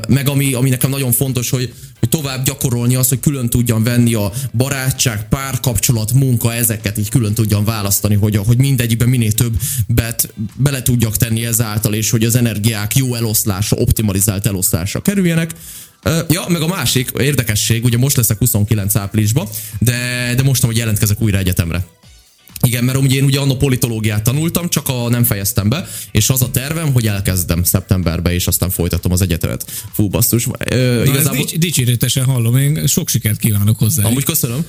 [0.09, 1.73] meg ami, ami nekem nagyon fontos, hogy,
[2.05, 7.35] hogy tovább gyakorolni azt, hogy külön tudjam venni a barátság, párkapcsolat, munka, ezeket így külön
[7.35, 9.31] tudjam választani, hogy, hogy mindegyikben minél
[9.87, 15.51] bet bele tudjak tenni ezáltal, és hogy az energiák jó eloszlása, optimalizált eloszlása kerüljenek.
[16.29, 21.21] Ja, meg a másik érdekesség, ugye most leszek 29 áprilisban, de, de most, hogy jelentkezek
[21.21, 21.87] újra egyetemre.
[22.62, 26.43] Igen, mert ugye én ugye anno politológiát tanultam, csak a nem fejeztem be, és az
[26.43, 29.71] a tervem, hogy elkezdem szeptemberbe, és aztán folytatom az egyetemet.
[29.93, 30.47] Fú, basszus.
[30.71, 31.37] Ö, Na igazából...
[31.37, 34.05] dics- dicséretesen hallom, én sok sikert kívánok hozzá.
[34.05, 34.67] Amúgy köszönöm.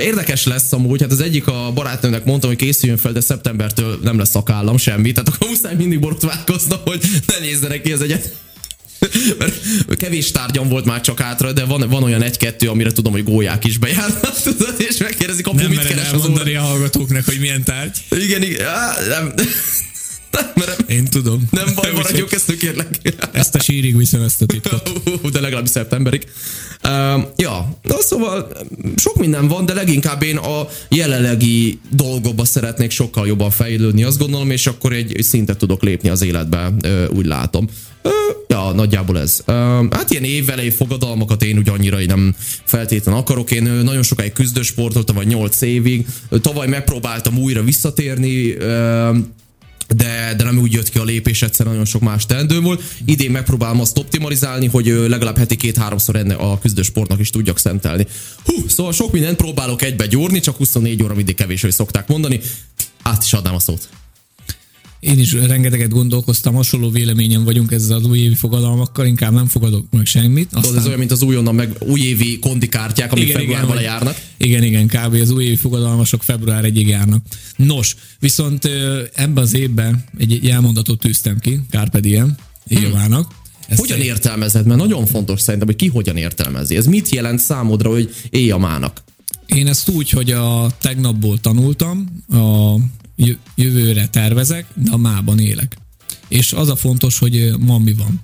[0.00, 4.18] Érdekes lesz amúgy, hát az egyik a barátnőnek mondtam, hogy készüljön fel, de szeptembertől nem
[4.18, 8.36] lesz szakállam semmi, tehát akkor muszáj mindig borotválkoznom, hogy ne nézzenek ki az egyet.
[9.98, 13.64] Kevés tárgyam volt már csak átra, de van, van olyan egy-kettő, amire tudom, hogy gólyák
[13.64, 14.32] is bejárnak,
[14.88, 17.96] és megkérdezik, apu, nem mit keres az a hallgatóknak, hogy milyen tárgy.
[18.10, 18.66] Igen, igen.
[18.66, 19.32] Á, nem.
[20.54, 21.48] Mert Én tudom.
[21.50, 22.98] Nem baj, maradjuk ezt kérlek.
[23.32, 24.92] Ezt a sírig viszem ezt a titkot.
[25.32, 26.26] De legalább szeptemberig.
[26.84, 28.52] Uh, ja, na szóval
[28.96, 34.50] sok minden van, de leginkább én a jelenlegi dolgokba szeretnék sokkal jobban fejlődni, azt gondolom,
[34.50, 36.72] és akkor egy, szintet tudok lépni az életbe,
[37.10, 37.68] úgy látom.
[38.02, 38.12] Uh,
[38.48, 39.40] ja, nagyjából ez.
[39.46, 39.54] Uh,
[39.90, 43.50] hát ilyen évelei fogadalmakat én úgy annyira nem feltétlenül akarok.
[43.50, 46.06] Én nagyon sokáig küzdősportoltam, vagy 8 évig.
[46.40, 49.16] Tavaly megpróbáltam újra visszatérni, uh,
[49.96, 52.82] de, de nem úgy jött ki a lépés, egyszer nagyon sok más teendő volt.
[53.04, 58.06] Idén megpróbálom azt optimalizálni, hogy legalább heti két-háromszor enne a küzdősportnak is tudjak szentelni.
[58.44, 62.40] Hú, szóval sok mindent próbálok egybe gyúrni, csak 24 óra mindig kevés, hogy szokták mondani.
[63.02, 63.88] Át is adnám a szót.
[65.00, 70.06] Én is rengeteget gondolkoztam, hasonló véleményen vagyunk ezzel az újévi fogadalmakkal, inkább nem fogadok meg
[70.06, 70.48] semmit.
[70.52, 70.76] Aztán...
[70.76, 74.16] Ez olyan, mint az újonnan meg újévi kondikártyák, amik igen, februárban igen, járnak.
[74.36, 75.14] Igen, igen, kb.
[75.14, 77.24] az újévi fogadalmasok február 1 járnak.
[77.56, 78.64] Nos, viszont
[79.14, 82.34] ebben az évben egy elmondatot tűztem ki, Carpe Diem,
[82.68, 83.26] hmm.
[83.68, 84.66] Ezt hogyan értelmezed?
[84.66, 86.76] Mert nagyon fontos szerintem, hogy ki hogyan értelmezi.
[86.76, 89.02] Ez mit jelent számodra, hogy éj a mának?
[89.46, 92.74] Én ezt úgy, hogy a tegnapból tanultam, a
[93.54, 95.76] jövőre tervezek, de a mában élek.
[96.28, 98.20] És az a fontos, hogy ma mi van.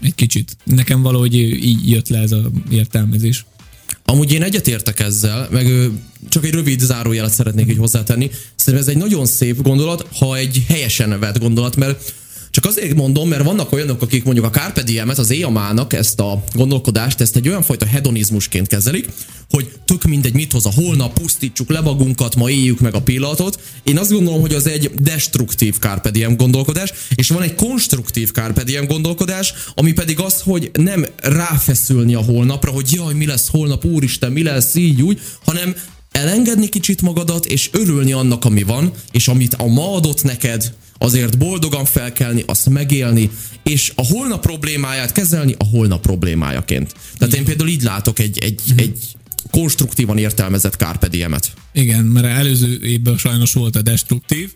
[0.00, 0.56] Egy kicsit.
[0.64, 3.44] Nekem valahogy így jött le ez a értelmezés.
[4.04, 5.90] Amúgy én egyetértek ezzel, meg
[6.28, 8.30] csak egy rövid zárójelet szeretnék így hozzátenni.
[8.54, 12.14] Szerintem ez egy nagyon szép gondolat, ha egy helyesen vett gondolat, mert
[12.60, 16.44] csak azért mondom, mert vannak olyanok, akik mondjuk a Carpe Diem-et, az éjamának ezt a
[16.54, 19.08] gondolkodást, ezt egy olyan fajta hedonizmusként kezelik,
[19.50, 23.60] hogy tök mindegy, mit hoz a holnap, pusztítsuk le magunkat, ma éljük meg a pillanatot.
[23.82, 28.64] Én azt gondolom, hogy az egy destruktív Carpe Diem gondolkodás, és van egy konstruktív Carpe
[28.64, 33.84] Diem gondolkodás, ami pedig az, hogy nem ráfeszülni a holnapra, hogy jaj, mi lesz holnap,
[33.84, 35.74] úristen, mi lesz így úgy, hanem
[36.12, 41.38] elengedni kicsit magadat, és örülni annak, ami van, és amit a ma adott neked, azért
[41.38, 43.30] boldogan felkelni, azt megélni,
[43.62, 46.94] és a holnap problémáját kezelni a holnap problémájaként.
[47.18, 48.78] Tehát én például így látok egy, egy, mm.
[48.78, 48.98] egy
[49.50, 51.52] konstruktívan értelmezett Carpe Diemet.
[51.72, 54.52] Igen, mert előző évben sajnos volt a destruktív,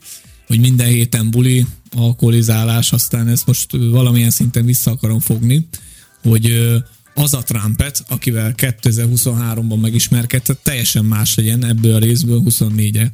[0.47, 1.67] hogy minden héten buli,
[1.97, 5.67] alkoholizálás, aztán ezt most valamilyen szinten vissza akarom fogni,
[6.23, 6.73] hogy
[7.15, 13.13] az a Trumpet, akivel 2023-ban megismerkedett, teljesen más legyen ebből a részből 24-re.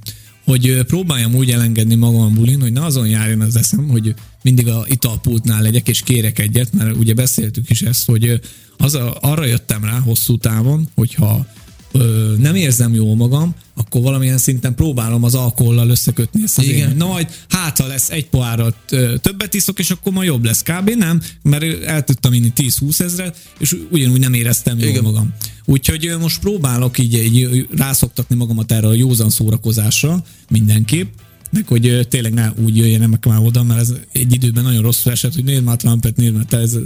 [0.49, 4.69] Hogy próbáljam úgy elengedni magam a bulin, hogy ne azon járjon az eszem, hogy mindig
[4.69, 8.41] a italpultnál legyek és kérek egyet, mert ugye beszéltük is ezt, hogy
[8.77, 11.47] az a, arra jöttem rá hosszú távon, hogyha
[11.93, 16.91] ö, nem érzem jól magam, akkor valamilyen szinten próbálom az alkohollal összekötni ezt az Igen.
[16.91, 18.77] Én, na majd hát ha lesz egy pohárat
[19.21, 20.63] többet iszok, és akkor ma jobb lesz.
[20.63, 20.91] Kb.
[20.91, 25.03] nem, mert el tudtam inni 10-20 ezret, és ugyanúgy nem éreztem jól Igen.
[25.03, 25.35] magam.
[25.65, 31.09] Úgyhogy most próbálok így, így rászoktatni magamat erre a józan szórakozásra mindenképp,
[31.51, 35.35] meg hogy tényleg ne úgy jöjjenek már oda, mert ez egy időben nagyon rosszul esett,
[35.35, 36.77] hogy nézd már Trumpet, nézd már, te ez,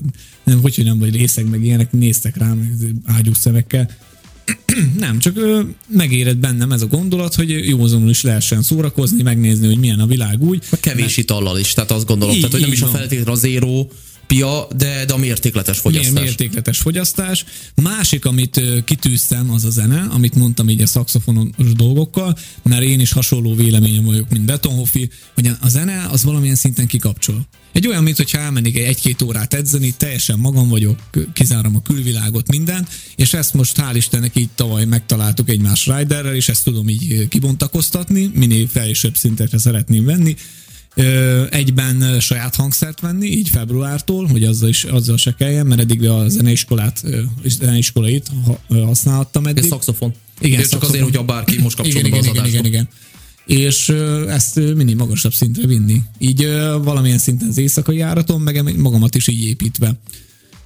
[0.44, 3.90] nem, hogy, hogy nem vagy részeg, meg ilyenek, néztek rám ágyú szemekkel,
[4.98, 9.78] nem, csak ö, megéred bennem ez a gondolat, hogy józanul is lehessen szórakozni, megnézni, hogy
[9.78, 10.62] milyen a világ úgy.
[10.80, 11.16] Kevés mert...
[11.16, 13.90] itallal is, tehát azt gondolom, így, tehát, hogy nem is a feltétlenül a zéró
[14.32, 16.12] pia, de, de a mértékletes fogyasztás.
[16.12, 17.44] Milyen mértékletes fogyasztás.
[17.74, 23.12] Másik, amit kitűztem, az a zene, amit mondtam így a szakszofonos dolgokkal, mert én is
[23.12, 27.46] hasonló véleményem vagyok, mint Betonhoffi, hogy a zene az valamilyen szinten kikapcsol.
[27.72, 30.98] Egy olyan, mint hogyha elmennék egy-két órát edzeni, teljesen magam vagyok,
[31.32, 36.48] kizárom a külvilágot, minden, és ezt most hál' Istennek így tavaly megtaláltuk egymás riderrel, és
[36.48, 40.36] ezt tudom így kibontakoztatni, minél felsőbb szintekre szeretném venni,
[41.50, 46.28] egyben saját hangszert venni, így februártól, hogy azzal, is, azzal se kelljen, mert eddig a
[46.28, 47.04] zeneiskolát,
[47.44, 48.30] zeneiskolait
[48.68, 49.62] használhattam eddig.
[49.62, 50.14] Ez szakszofon.
[50.40, 50.94] Igen, csak szakszofon.
[50.94, 52.88] azért, hogy a bárki most kapcsolódva igen, igen, igen, igen, igen,
[53.46, 53.88] és
[54.28, 56.02] ezt mindig magasabb szintre vinni.
[56.18, 56.46] Így
[56.82, 59.98] valamilyen szinten az éjszakai járaton, meg magamat is így építve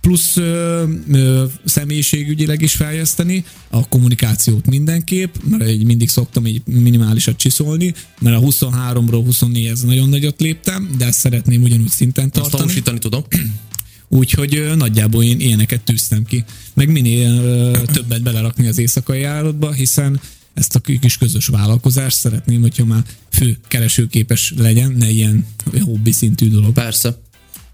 [0.07, 7.37] plusz ö, ö, személyiségügyileg is fejleszteni, a kommunikációt mindenképp, mert egy mindig szoktam egy minimálisat
[7.37, 12.47] csiszolni, mert a 23-ról 24 ez nagyon nagyot léptem, de ezt szeretném ugyanúgy szinten tartani.
[12.47, 13.25] Azt tanúsítani tudom.
[14.09, 16.45] Úgyhogy nagyjából én ilyeneket tűztem ki.
[16.75, 20.21] Meg minél ö, többet belerakni az éjszakai járatba, hiszen
[20.55, 25.47] ezt a kis közös vállalkozást szeretném, hogyha már fő keresőképes legyen, ne ilyen
[25.81, 26.73] hobbi szintű dolog.
[26.73, 27.19] Persze.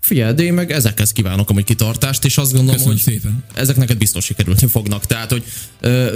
[0.03, 3.45] Figyelj, de én meg ezekhez kívánok amúgy kitartást, és azt gondolom, Köszönöm hogy szépen.
[3.55, 5.07] ezek neked biztos sikerülni fognak.
[5.07, 5.45] Tehát, hogy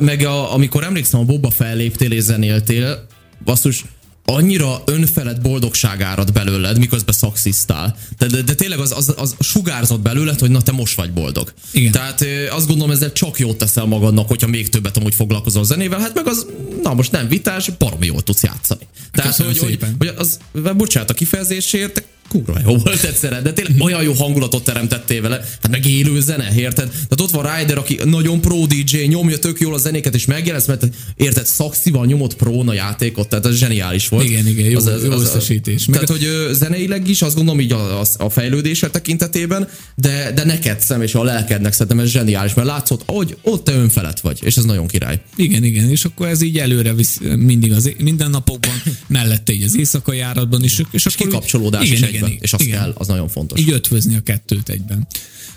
[0.01, 3.07] meg a, amikor emlékszem, a Boba felléptél és zenéltél,
[3.45, 3.85] basszus,
[4.25, 7.97] annyira önfelett boldogság árad belőled, miközben szaxisztál.
[8.19, 11.53] De, de, de tényleg az, az, az sugárzott belőled, hogy na te most vagy boldog.
[11.71, 11.93] Igen.
[11.93, 16.15] Tehát azt gondolom, ezzel csak jót teszel magadnak, hogyha még többet amúgy foglalkozol zenével, hát
[16.15, 16.47] meg az,
[16.83, 18.87] na most nem vitás, baromi jól tudsz játszani.
[19.13, 20.39] Tehát, hogy, hogy, hogy, az,
[20.77, 22.05] bocsánat a kifejezésért,
[22.45, 26.49] kurva jó volt egyszerre, de tényleg olyan jó hangulatot teremtettél vele, hát meg élő zene,
[26.57, 26.89] érted?
[26.89, 30.67] Tehát ott van Ryder, aki nagyon pro DJ, nyomja tök jól a zenéket, és megjelensz,
[30.67, 34.25] mert érted, szakszival nyomott pro a játékot, tehát ez zseniális volt.
[34.25, 35.85] Igen, igen, jó, az, az, jó az, összesítés.
[35.85, 40.81] Tehát, hogy zeneileg is, azt gondolom így a, a, a fejlődése tekintetében, de, de neked
[40.81, 44.57] szem és a lelkednek szerintem ez zseniális, mert látszott, hogy ott te önfelett vagy, és
[44.57, 45.21] ez nagyon király.
[45.37, 49.77] Igen, igen, és akkor ez így előre visz mindig az minden napokban, mellette így az
[49.77, 50.73] éjszakai járatban is.
[50.73, 52.79] És, és, és akkor kikapcsolódás igen, is igen, igen, és az igen.
[52.79, 53.61] kell, az nagyon fontos.
[53.61, 55.07] Így ötvözni a kettőt egyben.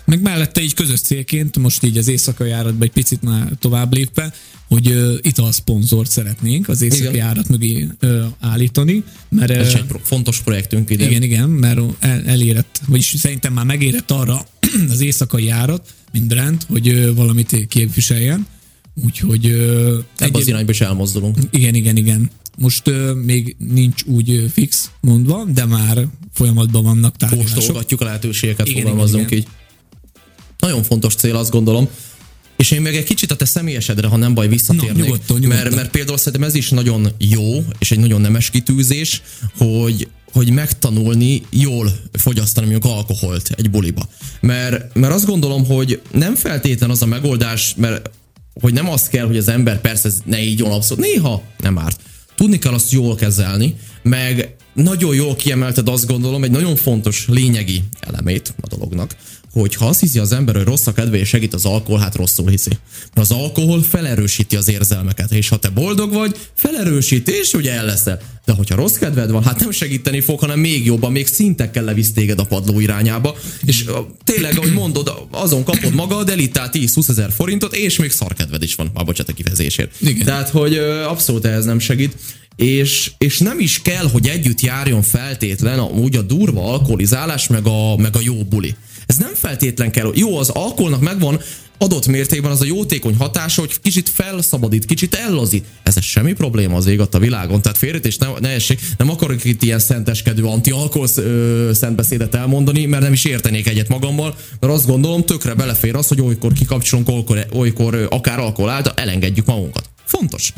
[0.04, 4.32] Meg mellette így közös célként, most így az éjszakai járatban egy picit már tovább lépve,
[4.68, 9.04] hogy uh, italszponzort szeretnénk az éjszakai járat mögé uh, állítani.
[9.28, 11.04] Mert, Ez uh, egy pro- fontos projektünk ide.
[11.04, 14.46] Igen, igen, mert el, elérett, vagyis szerintem már megérett arra
[14.92, 18.46] az éjszakai járat, mint brand, hogy uh, valamit képviseljen.
[19.04, 19.46] Úgyhogy...
[19.46, 21.36] Uh, Ebben az irányba is elmozdulunk.
[21.50, 22.30] Igen, igen, igen.
[22.58, 27.54] Most uh, még nincs úgy fix mondva, de már folyamatban vannak tárgyalások.
[27.54, 29.38] Kóstolgatjuk a lehetőségeket, igen, fogalmazunk igen, igen.
[29.38, 29.48] így.
[30.58, 31.88] Nagyon fontos cél, azt gondolom.
[32.56, 34.96] És én meg egy kicsit a te személyesedre, ha nem baj, visszatérnék.
[34.96, 35.62] No, nyugodtan, nyugodtan.
[35.62, 39.22] Mert, mert például szerintem ez is nagyon jó, és egy nagyon nemes kitűzés,
[39.56, 44.08] hogy hogy megtanulni jól fogyasztani mondjuk alkoholt egy buliba.
[44.40, 48.10] Mert, mert azt gondolom, hogy nem feltétlen az a megoldás, mert
[48.60, 52.00] hogy nem az kell, hogy az ember persze ez ne így abszolút, néha nem árt
[52.40, 57.82] tudni kell azt jól kezelni, meg nagyon jól kiemelted azt gondolom egy nagyon fontos lényegi
[58.00, 59.16] elemét a dolognak,
[59.52, 62.14] hogy ha azt hiszi az ember, hogy rossz a kedve és segít az alkohol, hát
[62.14, 62.70] rosszul hiszi.
[63.14, 67.84] Mert az alkohol felerősíti az érzelmeket, és ha te boldog vagy, felerősíti, és ugye el
[67.84, 68.20] leszel.
[68.44, 72.12] De hogyha rossz kedved van, hát nem segíteni fog, hanem még jobban, még szintekkel levisz
[72.12, 73.84] téged a padló irányába, és
[74.24, 78.90] tényleg, ahogy mondod, azon kapod magad, elitál 10-20 ezer forintot, és még szarkedved is van,
[78.94, 79.94] már bocsánat a kifejezésért.
[80.00, 80.24] Igen.
[80.24, 80.74] Tehát, hogy
[81.08, 82.16] abszolút ez nem segít
[82.56, 87.66] és, és nem is kell, hogy együtt járjon feltétlen a, úgy a durva alkoholizálás, meg
[87.66, 88.74] a, meg a jó buli.
[89.10, 90.12] Ez nem feltétlen kell.
[90.14, 91.40] Jó, az alkoholnak megvan
[91.78, 95.64] adott mértékben az a jótékony hatása, hogy kicsit felszabadít, kicsit ellazít.
[95.82, 97.62] Ez semmi probléma az ég a világon.
[97.62, 98.80] Tehát félretés ne, ne essék.
[98.98, 101.06] Nem akarok itt ilyen szenteskedő anti-alkohol
[101.74, 106.20] szentbeszédet elmondani, mert nem is értenék egyet magammal, mert azt gondolom, tökre belefér az, hogy
[106.20, 109.90] olykor kikapcsolunk, olykor, olykor akár alkohol által elengedjük magunkat.
[110.04, 110.52] Fontos.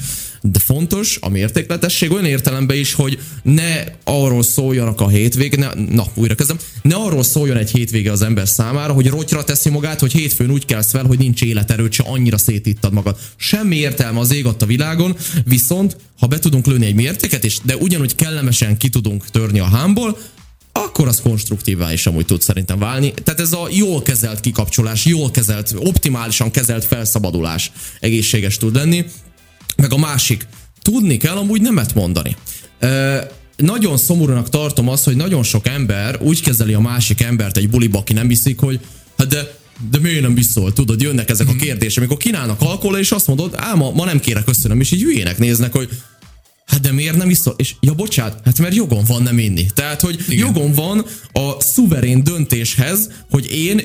[0.44, 6.06] De fontos a mértékletesség olyan értelemben is, hogy ne arról szóljanak a hétvége, ne, na,
[6.14, 10.12] újra kezdem, ne arról szóljon egy hétvége az ember számára, hogy rotyra teszi magát, hogy
[10.12, 13.18] hétfőn úgy kelsz fel, hogy nincs életerőt, se annyira szétittad magad.
[13.36, 17.76] Semmi értelme az ég a világon, viszont ha be tudunk lőni egy mértéket, és de
[17.76, 20.18] ugyanúgy kellemesen ki tudunk törni a hámból,
[20.72, 23.12] akkor az konstruktívá is amúgy tud szerintem válni.
[23.24, 29.04] Tehát ez a jól kezelt kikapcsolás, jól kezelt, optimálisan kezelt felszabadulás egészséges tud lenni.
[29.76, 30.46] Meg a másik,
[30.82, 32.36] tudni kell amúgy nemet mondani.
[32.78, 33.16] Ö,
[33.56, 37.98] nagyon szomorúnak tartom azt, hogy nagyon sok ember úgy kezeli a másik embert egy buliba,
[37.98, 38.80] aki nem hiszik, hogy
[39.18, 39.60] hát de
[39.90, 40.72] de miért nem viszol?
[40.72, 41.60] Tudod, jönnek ezek a mhm.
[41.60, 45.02] kérdések, amikor kínálnak alkohol, és azt mondod, á, ma, ma nem kérek köszönöm, és így
[45.02, 45.88] hülyének néznek, hogy
[46.66, 47.54] Hát de miért nem iszol?
[47.56, 49.66] És ja, bocsánat, hát mert jogom van nem inni.
[49.74, 50.46] Tehát, hogy Igen.
[50.46, 53.80] jogom van a szuverén döntéshez, hogy én,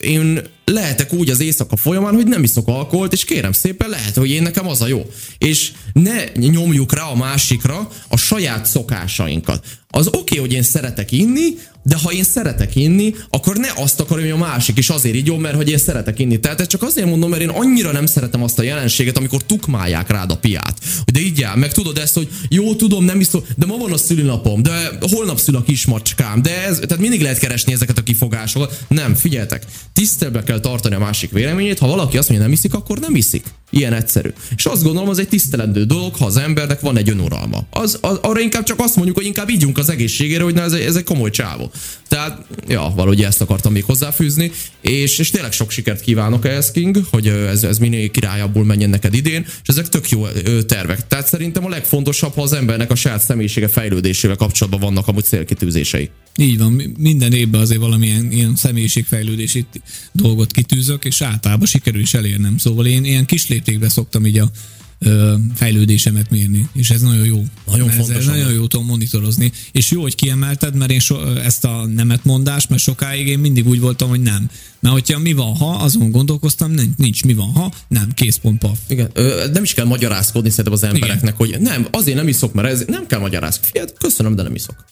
[0.00, 4.30] én lehetek úgy az éjszaka folyamán, hogy nem iszok alkoholt, és kérem szépen, lehet, hogy
[4.30, 5.06] én nekem az a jó.
[5.38, 9.66] És ne nyomjuk rá a másikra a saját szokásainkat.
[9.88, 14.00] Az oké, okay, hogy én szeretek inni, de ha én szeretek inni, akkor ne azt
[14.00, 16.40] akarom, hogy a másik is azért így jó, mert hogy én szeretek inni.
[16.40, 20.10] Tehát ezt csak azért mondom, mert én annyira nem szeretem azt a jelenséget, amikor tukmálják
[20.10, 20.78] rád a piát.
[21.12, 23.96] De így jár, meg tudod ezt, hogy jó, tudom, nem iszom, de ma van a
[23.96, 28.84] szülinapom, de holnap szül a kismacskám, de ez, tehát mindig lehet keresni ezeket a kifogásokat.
[28.88, 32.98] Nem, figyeljetek, tisztelbe kell tartani a másik véleményét, ha valaki azt mondja, nem iszik, akkor
[32.98, 33.44] nem iszik.
[33.70, 34.28] Ilyen egyszerű.
[34.56, 37.66] És azt gondolom, az egy tisztelendő dolog, ha az embernek van egy önuralma.
[37.70, 40.72] Az, az, arra inkább csak azt mondjuk, hogy inkább ígyunk az egészségére, hogy na ez,
[40.72, 41.70] ez egy komoly csávó.
[42.08, 44.50] Tehát, ja, valahogy ezt akartam még hozzáfűzni,
[44.80, 49.14] és, és tényleg sok sikert kívánok ehhez, King, hogy ez, ez minél királyabbul menjen neked
[49.14, 50.26] idén, és ezek tök jó
[50.66, 51.06] tervek.
[51.06, 56.10] Tehát szerintem a legfontosabb, ha az embernek a saját személyisége fejlődésével kapcsolatban vannak amúgy célkitűzései.
[56.36, 59.66] Így van, minden évben azért valamilyen ilyen személyiségfejlődési
[60.12, 62.58] dolgot kitűzök, és általában sikerül is elérnem.
[62.58, 64.50] Szóval én ilyen kis léptékben szoktam így a
[64.98, 67.44] ö, fejlődésemet mérni, és ez nagyon jó.
[67.66, 68.16] Nagyon fontos.
[68.16, 69.52] Ez nagyon jó tudom monitorozni.
[69.72, 73.68] És jó, hogy kiemelted, mert én so, ezt a nemet mondást, mert sokáig én mindig
[73.68, 74.50] úgy voltam, hogy nem.
[74.80, 78.58] Mert hogyha mi van, ha, azon gondolkoztam, nincs, nincs mi van, ha, nem, kész, pont,
[78.58, 78.78] paf.
[78.88, 81.60] Igen, ö, nem is kell magyarázkodni szerintem az embereknek, Igen.
[81.60, 83.70] hogy nem, azért nem iszok, mert ez nem kell magyarázkodni.
[83.70, 84.84] Fiat, köszönöm, de nem iszok.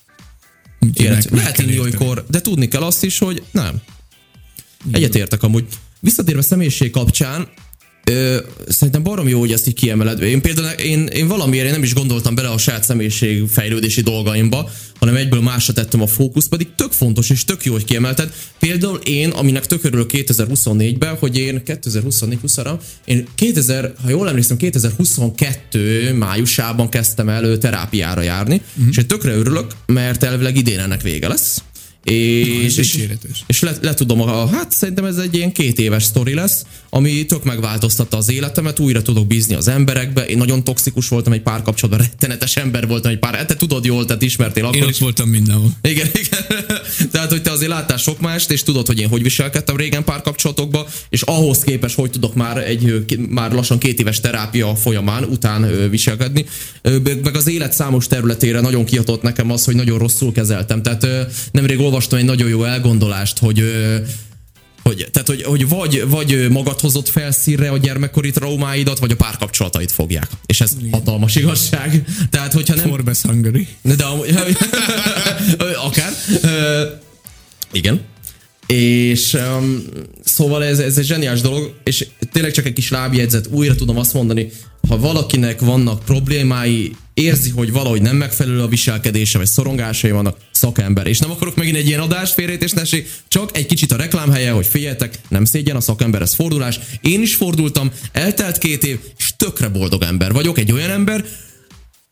[0.93, 3.81] Élet, lehet inni olykor, de tudni kell azt is, hogy nem.
[4.93, 5.67] Egyetértek amúgy.
[6.01, 7.49] Visszatérve személyiség kapcsán,
[8.09, 8.39] Ö,
[8.69, 10.23] szerintem barom jó, hogy ezt így kiemeled.
[10.23, 14.71] Én például én, én valamiért én nem is gondoltam bele a saját személyiség fejlődési dolgaimba,
[14.99, 18.33] hanem egyből másra tettem a fókusz, pedig tök fontos és tök jó, hogy kiemelted.
[18.59, 22.59] Például én, aminek tök örülök 2024-ben, hogy én 2024 20
[23.05, 28.89] én 2000, ha jól emlékszem, 2022 májusában kezdtem el terápiára járni, uh-huh.
[28.91, 31.63] és én tökre örülök, mert elvileg idén ennek vége lesz.
[32.09, 32.99] És, és,
[33.47, 37.27] és le, le tudom, a, hát szerintem ez egy ilyen két éves sztori lesz, ami
[37.27, 40.27] tök megváltoztatta az életemet, újra tudok bízni az emberekbe.
[40.27, 44.05] Én nagyon toxikus voltam egy pár kapcsolatban, rettenetes ember voltam egy pár, te tudod jól,
[44.05, 44.99] tehát ismertél akkor Én is.
[44.99, 45.71] voltam mindenhol.
[45.83, 46.65] Igen, igen.
[47.11, 50.23] Tehát, hogy te azért láttál sok mást, és tudod, hogy én hogy viselkedtem régen pár
[50.23, 55.91] kapcsolatokba, és ahhoz képest, hogy tudok már egy már lassan két éves terápia folyamán után
[55.91, 56.45] viselkedni.
[57.23, 60.83] Meg az élet számos területére nagyon kihatott nekem az, hogy nagyon rosszul kezeltem.
[60.83, 61.07] Tehát
[61.53, 63.63] nemrég olvastam egy nagyon jó elgondolást, hogy
[64.89, 69.93] hogy, tehát, hogy, hogy vagy, vagy magad hozott felszínre a gyermekkori traumáidat, vagy a párkapcsolatait
[69.93, 70.29] fogják.
[70.47, 70.93] És ez Igen.
[70.93, 72.05] hatalmas igazság.
[72.31, 72.89] Tehát, hogyha nem...
[72.89, 73.67] Forbes Hungary.
[73.83, 74.05] De
[75.89, 76.13] akár.
[77.73, 78.01] Igen.
[78.75, 79.83] És um,
[80.25, 84.15] szóval ez, ez egy zseniás dolog, és tényleg csak egy kis lábjegyzet, újra tudom azt
[84.15, 84.51] mondani,
[84.89, 91.07] ha valakinek vannak problémái, érzi, hogy valahogy nem megfelelő a viselkedése, vagy szorongásai vannak, szakember.
[91.07, 95.19] És nem akarok megint egy ilyen adás félrejtésnesség, csak egy kicsit a reklámhelye, hogy figyeljetek,
[95.29, 96.79] nem szégyen a szakember, ez fordulás.
[97.01, 101.25] Én is fordultam, eltelt két év, és tökre boldog ember vagyok, egy olyan ember,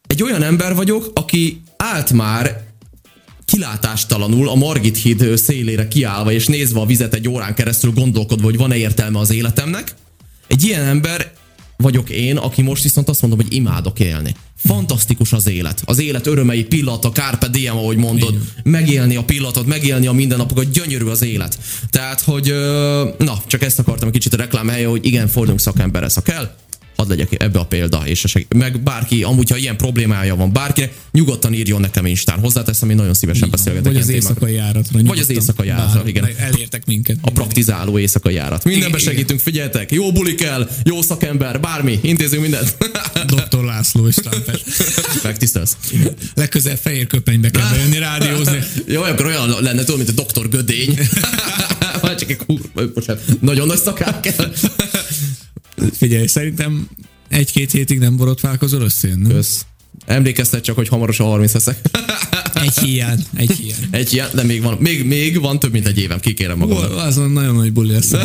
[0.06, 2.65] egy olyan ember vagyok, aki állt már
[3.46, 8.56] kilátástalanul a Margit híd szélére kiállva és nézve a vizet egy órán keresztül gondolkodva, hogy
[8.56, 9.94] van-e értelme az életemnek.
[10.46, 11.32] Egy ilyen ember
[11.76, 14.34] vagyok én, aki most viszont azt mondom, hogy imádok élni.
[14.56, 15.82] Fantasztikus az élet.
[15.84, 18.32] Az élet örömei, pillanata, carpe diem, ahogy mondod.
[18.32, 18.48] Igen.
[18.62, 21.58] Megélni a pillanatot, megélni a mindennapokat, gyönyörű az élet.
[21.90, 22.54] Tehát, hogy
[23.18, 26.54] na, csak ezt akartam egy kicsit a reklám helye, hogy igen, forduljunk szakemberhez, ha kell.
[26.96, 30.52] Hadd legyek ebbe a példa, és a seg- meg bárki, amúgy, ha ilyen problémája van
[30.52, 32.38] bárkinek, nyugodtan írjon nekem Instán.
[32.38, 33.92] Hozzáteszem, én nagyon szívesen beszélgetek.
[33.92, 35.02] Vagy az éjszakai járatra.
[35.02, 36.28] Vagy az éjszakai járatra, igen.
[36.38, 37.16] Elértek minket.
[37.20, 38.64] A praktizáló éjszakai járat.
[38.64, 39.92] Mindenbe segítünk, figyeltek.
[39.92, 42.76] Jó buli kell, jó szakember, bármi, intézünk mindent.
[43.50, 43.64] Dr.
[43.64, 44.62] László és Trumpet.
[45.22, 45.76] Megtisztelsz.
[46.34, 48.58] Legközelebb fehér köpenybe kell bejönni rádiózni.
[48.86, 50.98] Jó, akkor olyan lenne, tudod, mint a doktor Gödény.
[52.18, 52.60] Csak egy kur...
[52.94, 54.52] Bocsánat, nagyon nagy szakák kell.
[55.92, 56.88] Figyelj, szerintem
[57.28, 59.32] egy-két hétig nem borotválkozol összén, nem?
[59.32, 59.66] Kösz.
[60.06, 61.78] Emlékeztet csak, hogy hamarosan 30 leszek.
[62.54, 63.88] Egy hiány, egy hiány.
[63.90, 66.76] Egy ilyen, de még van, még, még van több, mint egy évem, kikérem magam.
[66.76, 68.12] Ó, azon nagyon nagy buli lesz.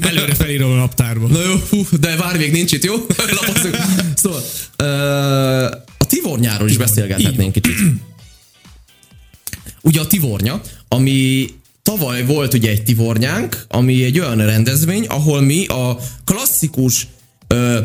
[0.00, 1.26] Előre felírom a naptárba.
[1.26, 2.94] Na jó, de várj, még nincs itt, jó?
[3.40, 3.76] Lapozzuk.
[4.14, 4.42] Szóval,
[4.78, 5.64] uh,
[5.98, 7.76] a Tivornyáról is beszélgethetnénk kicsit.
[9.80, 11.46] Ugye a Tivornya, ami
[11.86, 17.06] tavaly volt ugye egy Tivornyánk, ami egy olyan rendezvény, ahol mi a klasszikus
[17.54, 17.76] uh,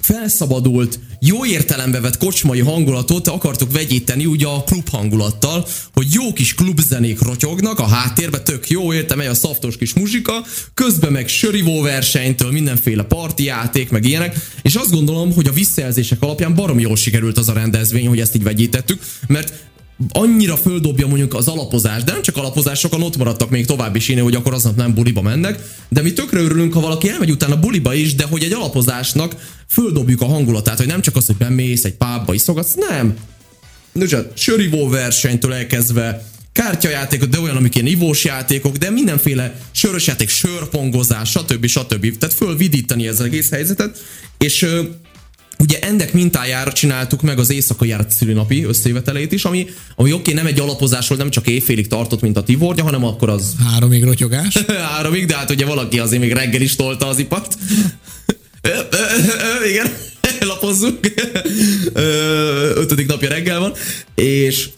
[0.00, 6.54] felszabadult, jó értelembe vett kocsmai hangulatot akartuk vegyíteni ugye a klub hangulattal, hogy jó kis
[6.54, 10.44] klubzenék rotyognak a háttérbe, tök jó érte, megy a szaftos kis muzsika,
[10.74, 16.22] közben meg sörivó versenytől mindenféle parti játék, meg ilyenek, és azt gondolom, hogy a visszajelzések
[16.22, 19.69] alapján baromi jól sikerült az a rendezvény, hogy ezt így vegyítettük, mert
[20.08, 24.08] annyira földobja mondjuk az alapozás, de nem csak alapozás, sokan ott maradtak még tovább is
[24.08, 27.58] inni, hogy akkor aznap nem buliba mennek, de mi tökre örülünk, ha valaki elmegy utána
[27.58, 29.36] buliba is, de hogy egy alapozásnak
[29.68, 33.14] földobjuk a hangulatát, hogy nem csak az, hogy bemész egy pábba iszogatsz, nem.
[33.92, 40.28] Nőzsát, sörivó versenytől elkezdve, kártyajátékok, de olyan, amik ilyen ivós játékok, de mindenféle sörös játék,
[40.28, 41.66] sörpongozás, stb.
[41.66, 42.18] stb.
[42.18, 44.02] Tehát fölvidítani ezzel egész helyzetet,
[44.38, 44.66] és
[45.60, 50.46] Ugye ennek mintájára csináltuk meg az éjszakai járat szülinapi összejövetelét is, ami, ami oké, nem
[50.46, 53.54] egy alapozás volt, nem csak éjfélig tartott, mint a Tivornya, hanem akkor az...
[53.72, 54.56] Háromig rotyogás.
[54.92, 57.58] Háromig, de hát ugye valaki azért még reggel is tolta az ipat.
[59.70, 59.86] Igen,
[60.40, 60.98] lapozzuk.
[62.74, 63.72] Ötödik napja reggel van.
[64.14, 64.68] És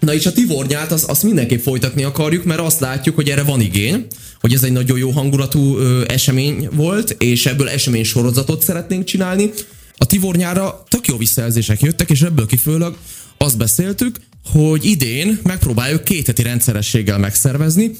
[0.00, 3.60] Na és a Tivornyát azt, azt mindenképp folytatni akarjuk, mert azt látjuk, hogy erre van
[3.60, 4.06] igény,
[4.40, 9.50] hogy ez egy nagyon jó hangulatú ö, esemény volt, és ebből esemény sorozatot szeretnénk csinálni.
[9.96, 12.92] A Tivornyára tök jó visszajelzések jöttek, és ebből kifőleg
[13.38, 17.90] azt beszéltük, hogy idén megpróbáljuk két heti rendszerességgel megszervezni,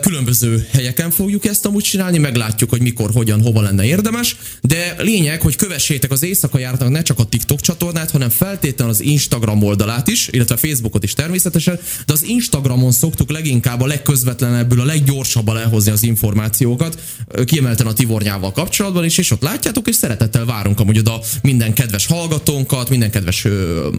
[0.00, 5.40] Különböző helyeken fogjuk ezt amúgy csinálni, meglátjuk, hogy mikor, hogyan, hova lenne érdemes, de lényeg,
[5.40, 10.08] hogy kövessétek az éjszaka járatnak ne csak a TikTok csatornát, hanem feltétlenül az Instagram oldalát
[10.08, 15.58] is, illetve a Facebookot is természetesen, de az Instagramon szoktuk leginkább a legközvetlenebbül, a leggyorsabban
[15.58, 17.00] elhozni az információkat,
[17.44, 22.06] kiemelten a Tivornyával kapcsolatban is, és ott látjátok, és szeretettel várunk amúgy oda minden kedves
[22.06, 23.46] hallgatónkat, minden kedves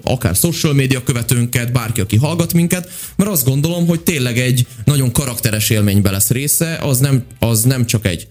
[0.03, 5.11] akár social média követőnket, bárki, aki hallgat minket, mert azt gondolom, hogy tényleg egy nagyon
[5.11, 8.27] karakter karakteres élménybe lesz része, az nem, az nem csak egy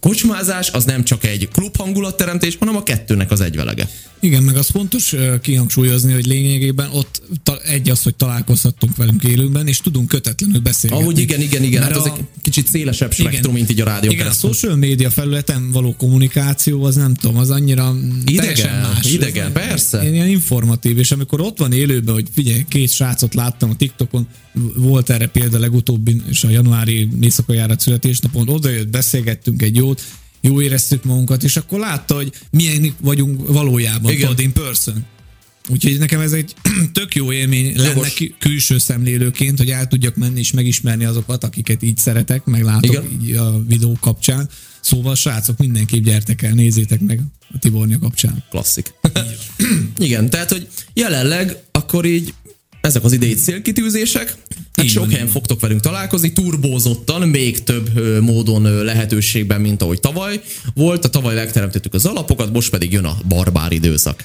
[0.00, 3.88] kocsmázás, az nem csak egy klub hangulatteremtés, hanem a kettőnek az egyvelege.
[4.22, 7.22] Igen, meg az fontos kihangsúlyozni, hogy lényegében ott
[7.64, 10.96] egy az, hogy találkozhattunk velünk élőben, és tudunk kötetlenül beszélni.
[11.02, 13.84] Ahogy igen, igen, igen, hát az a, egy kicsit szélesebb spektrum, igen, mint így a
[13.84, 14.50] rádió Igen, keresztül.
[14.50, 17.94] a social média felületen való kommunikáció, az nem tudom, az annyira
[18.26, 19.12] idegen, más.
[19.12, 20.10] Idegen, ez, persze.
[20.10, 24.26] Ilyen informatív, és amikor ott van élőben, hogy figyelj, két srácot láttam a TikTokon,
[24.76, 30.02] volt erre példa legutóbbi, és a januári éjszakai járat születésnapon, odajött, beszélgettünk egy jót,
[30.42, 35.04] jó éreztük magunkat, és akkor látta, hogy milyen vagyunk valójában, tudod, in person.
[35.68, 36.54] Úgyhogy nekem ez egy
[36.92, 38.22] tök jó élmény lenne Jogos.
[38.38, 43.18] külső szemlélőként, hogy el tudjak menni és megismerni azokat, akiket így szeretek, meg látok Igen.
[43.22, 44.48] így a videó kapcsán.
[44.80, 47.20] Szóval srácok, mindenképp gyertek el, nézzétek meg
[47.54, 48.44] a Tibornya kapcsán.
[48.50, 48.94] Klasszik.
[49.98, 52.34] Igen, tehát, hogy jelenleg akkor így
[52.82, 54.36] ezek az idei célkitűzések.
[54.72, 60.40] Hát sok helyen fogtok velünk találkozni, turbózottan, még több módon lehetőségben, mint ahogy tavaly
[60.74, 61.04] volt.
[61.04, 64.24] A tavaly megteremtettük az alapokat, most pedig jön a barbár időszak.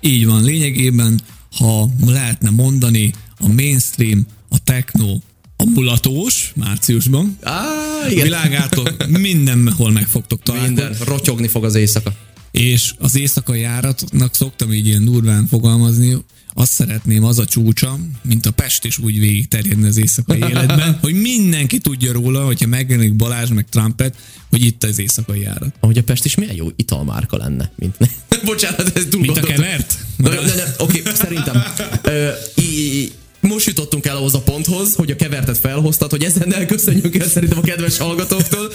[0.00, 1.20] Így van, lényegében,
[1.56, 5.18] ha lehetne mondani, a mainstream, a techno,
[5.56, 7.38] a mulatós márciusban.
[7.42, 7.64] Á,
[8.10, 8.24] igen.
[8.24, 10.66] Világától mindenhol meg fogtok találni.
[10.66, 12.12] Minden, rotyogni fog az éjszaka.
[12.50, 16.16] És az éjszaka járatnak szoktam így ilyen durván fogalmazni,
[16.54, 20.98] azt szeretném, az a csúcsa, mint a Pest is úgy végig terjedni az éjszakai életben,
[21.00, 24.16] hogy mindenki tudja róla, hogyha megjelenik Balázs meg Trumpet,
[24.50, 25.74] hogy itt az éjszakai járat.
[25.80, 27.96] Ahogy a Pest is milyen jó italmárka lenne, mint
[28.44, 29.98] Bocsánat, ez túl Mint a kevert?
[30.18, 31.62] Oké, okay, szerintem.
[32.02, 37.16] Ö, í- most jutottunk el ahhoz a ponthoz, hogy a kevertet felhoztad, hogy ezen elköszönjük
[37.16, 38.72] el szerintem a kedves hallgatóktól.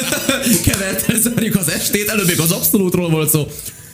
[0.64, 3.46] Kevertet zárjuk az estét, előbb még az abszolútról volt szó.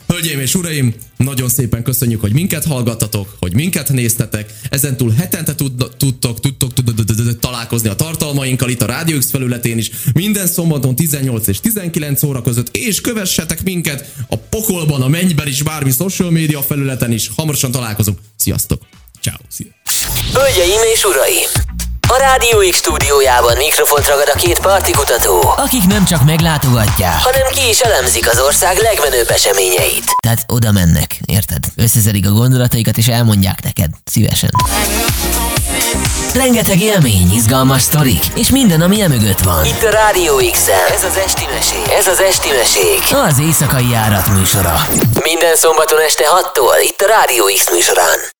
[0.06, 4.52] Hölgyeim és uraim, nagyon szépen köszönjük, hogy minket hallgattatok, hogy minket néztetek.
[4.70, 6.72] Ezentúl hetente tudtok, tudtok,
[7.40, 9.90] találkozni a tartalmainkkal itt a Rádió X felületén is.
[10.14, 15.62] Minden szombaton 18 és 19 óra között, és kövessetek minket a pokolban, a mennyben is,
[15.62, 17.30] bármi social media felületen is.
[17.36, 18.18] Hamarosan találkozunk.
[18.36, 18.93] Sziasztok!
[19.24, 19.36] Ciao.
[19.48, 19.66] Szia.
[20.32, 21.48] Hölgyeim és uraim!
[22.08, 27.68] A Rádió X stúdiójában mikrofont ragad a két partikutató, akik nem csak meglátogatják, hanem ki
[27.68, 30.04] is elemzik az ország legmenőbb eseményeit.
[30.22, 31.64] Tehát oda mennek, érted?
[31.76, 34.50] Összezedik a gondolataikat és elmondják neked, szívesen.
[36.34, 39.64] Rengeteg élmény, izgalmas sztorik, és minden, ami emögött van.
[39.64, 41.92] Itt a Rádió x Ez az Esti Mesék.
[41.98, 43.16] Ez az Esti Mesék.
[43.28, 44.86] Az éjszakai járat műsora.
[45.22, 48.34] Minden szombaton este 6-tól itt a Rádió X műsorán.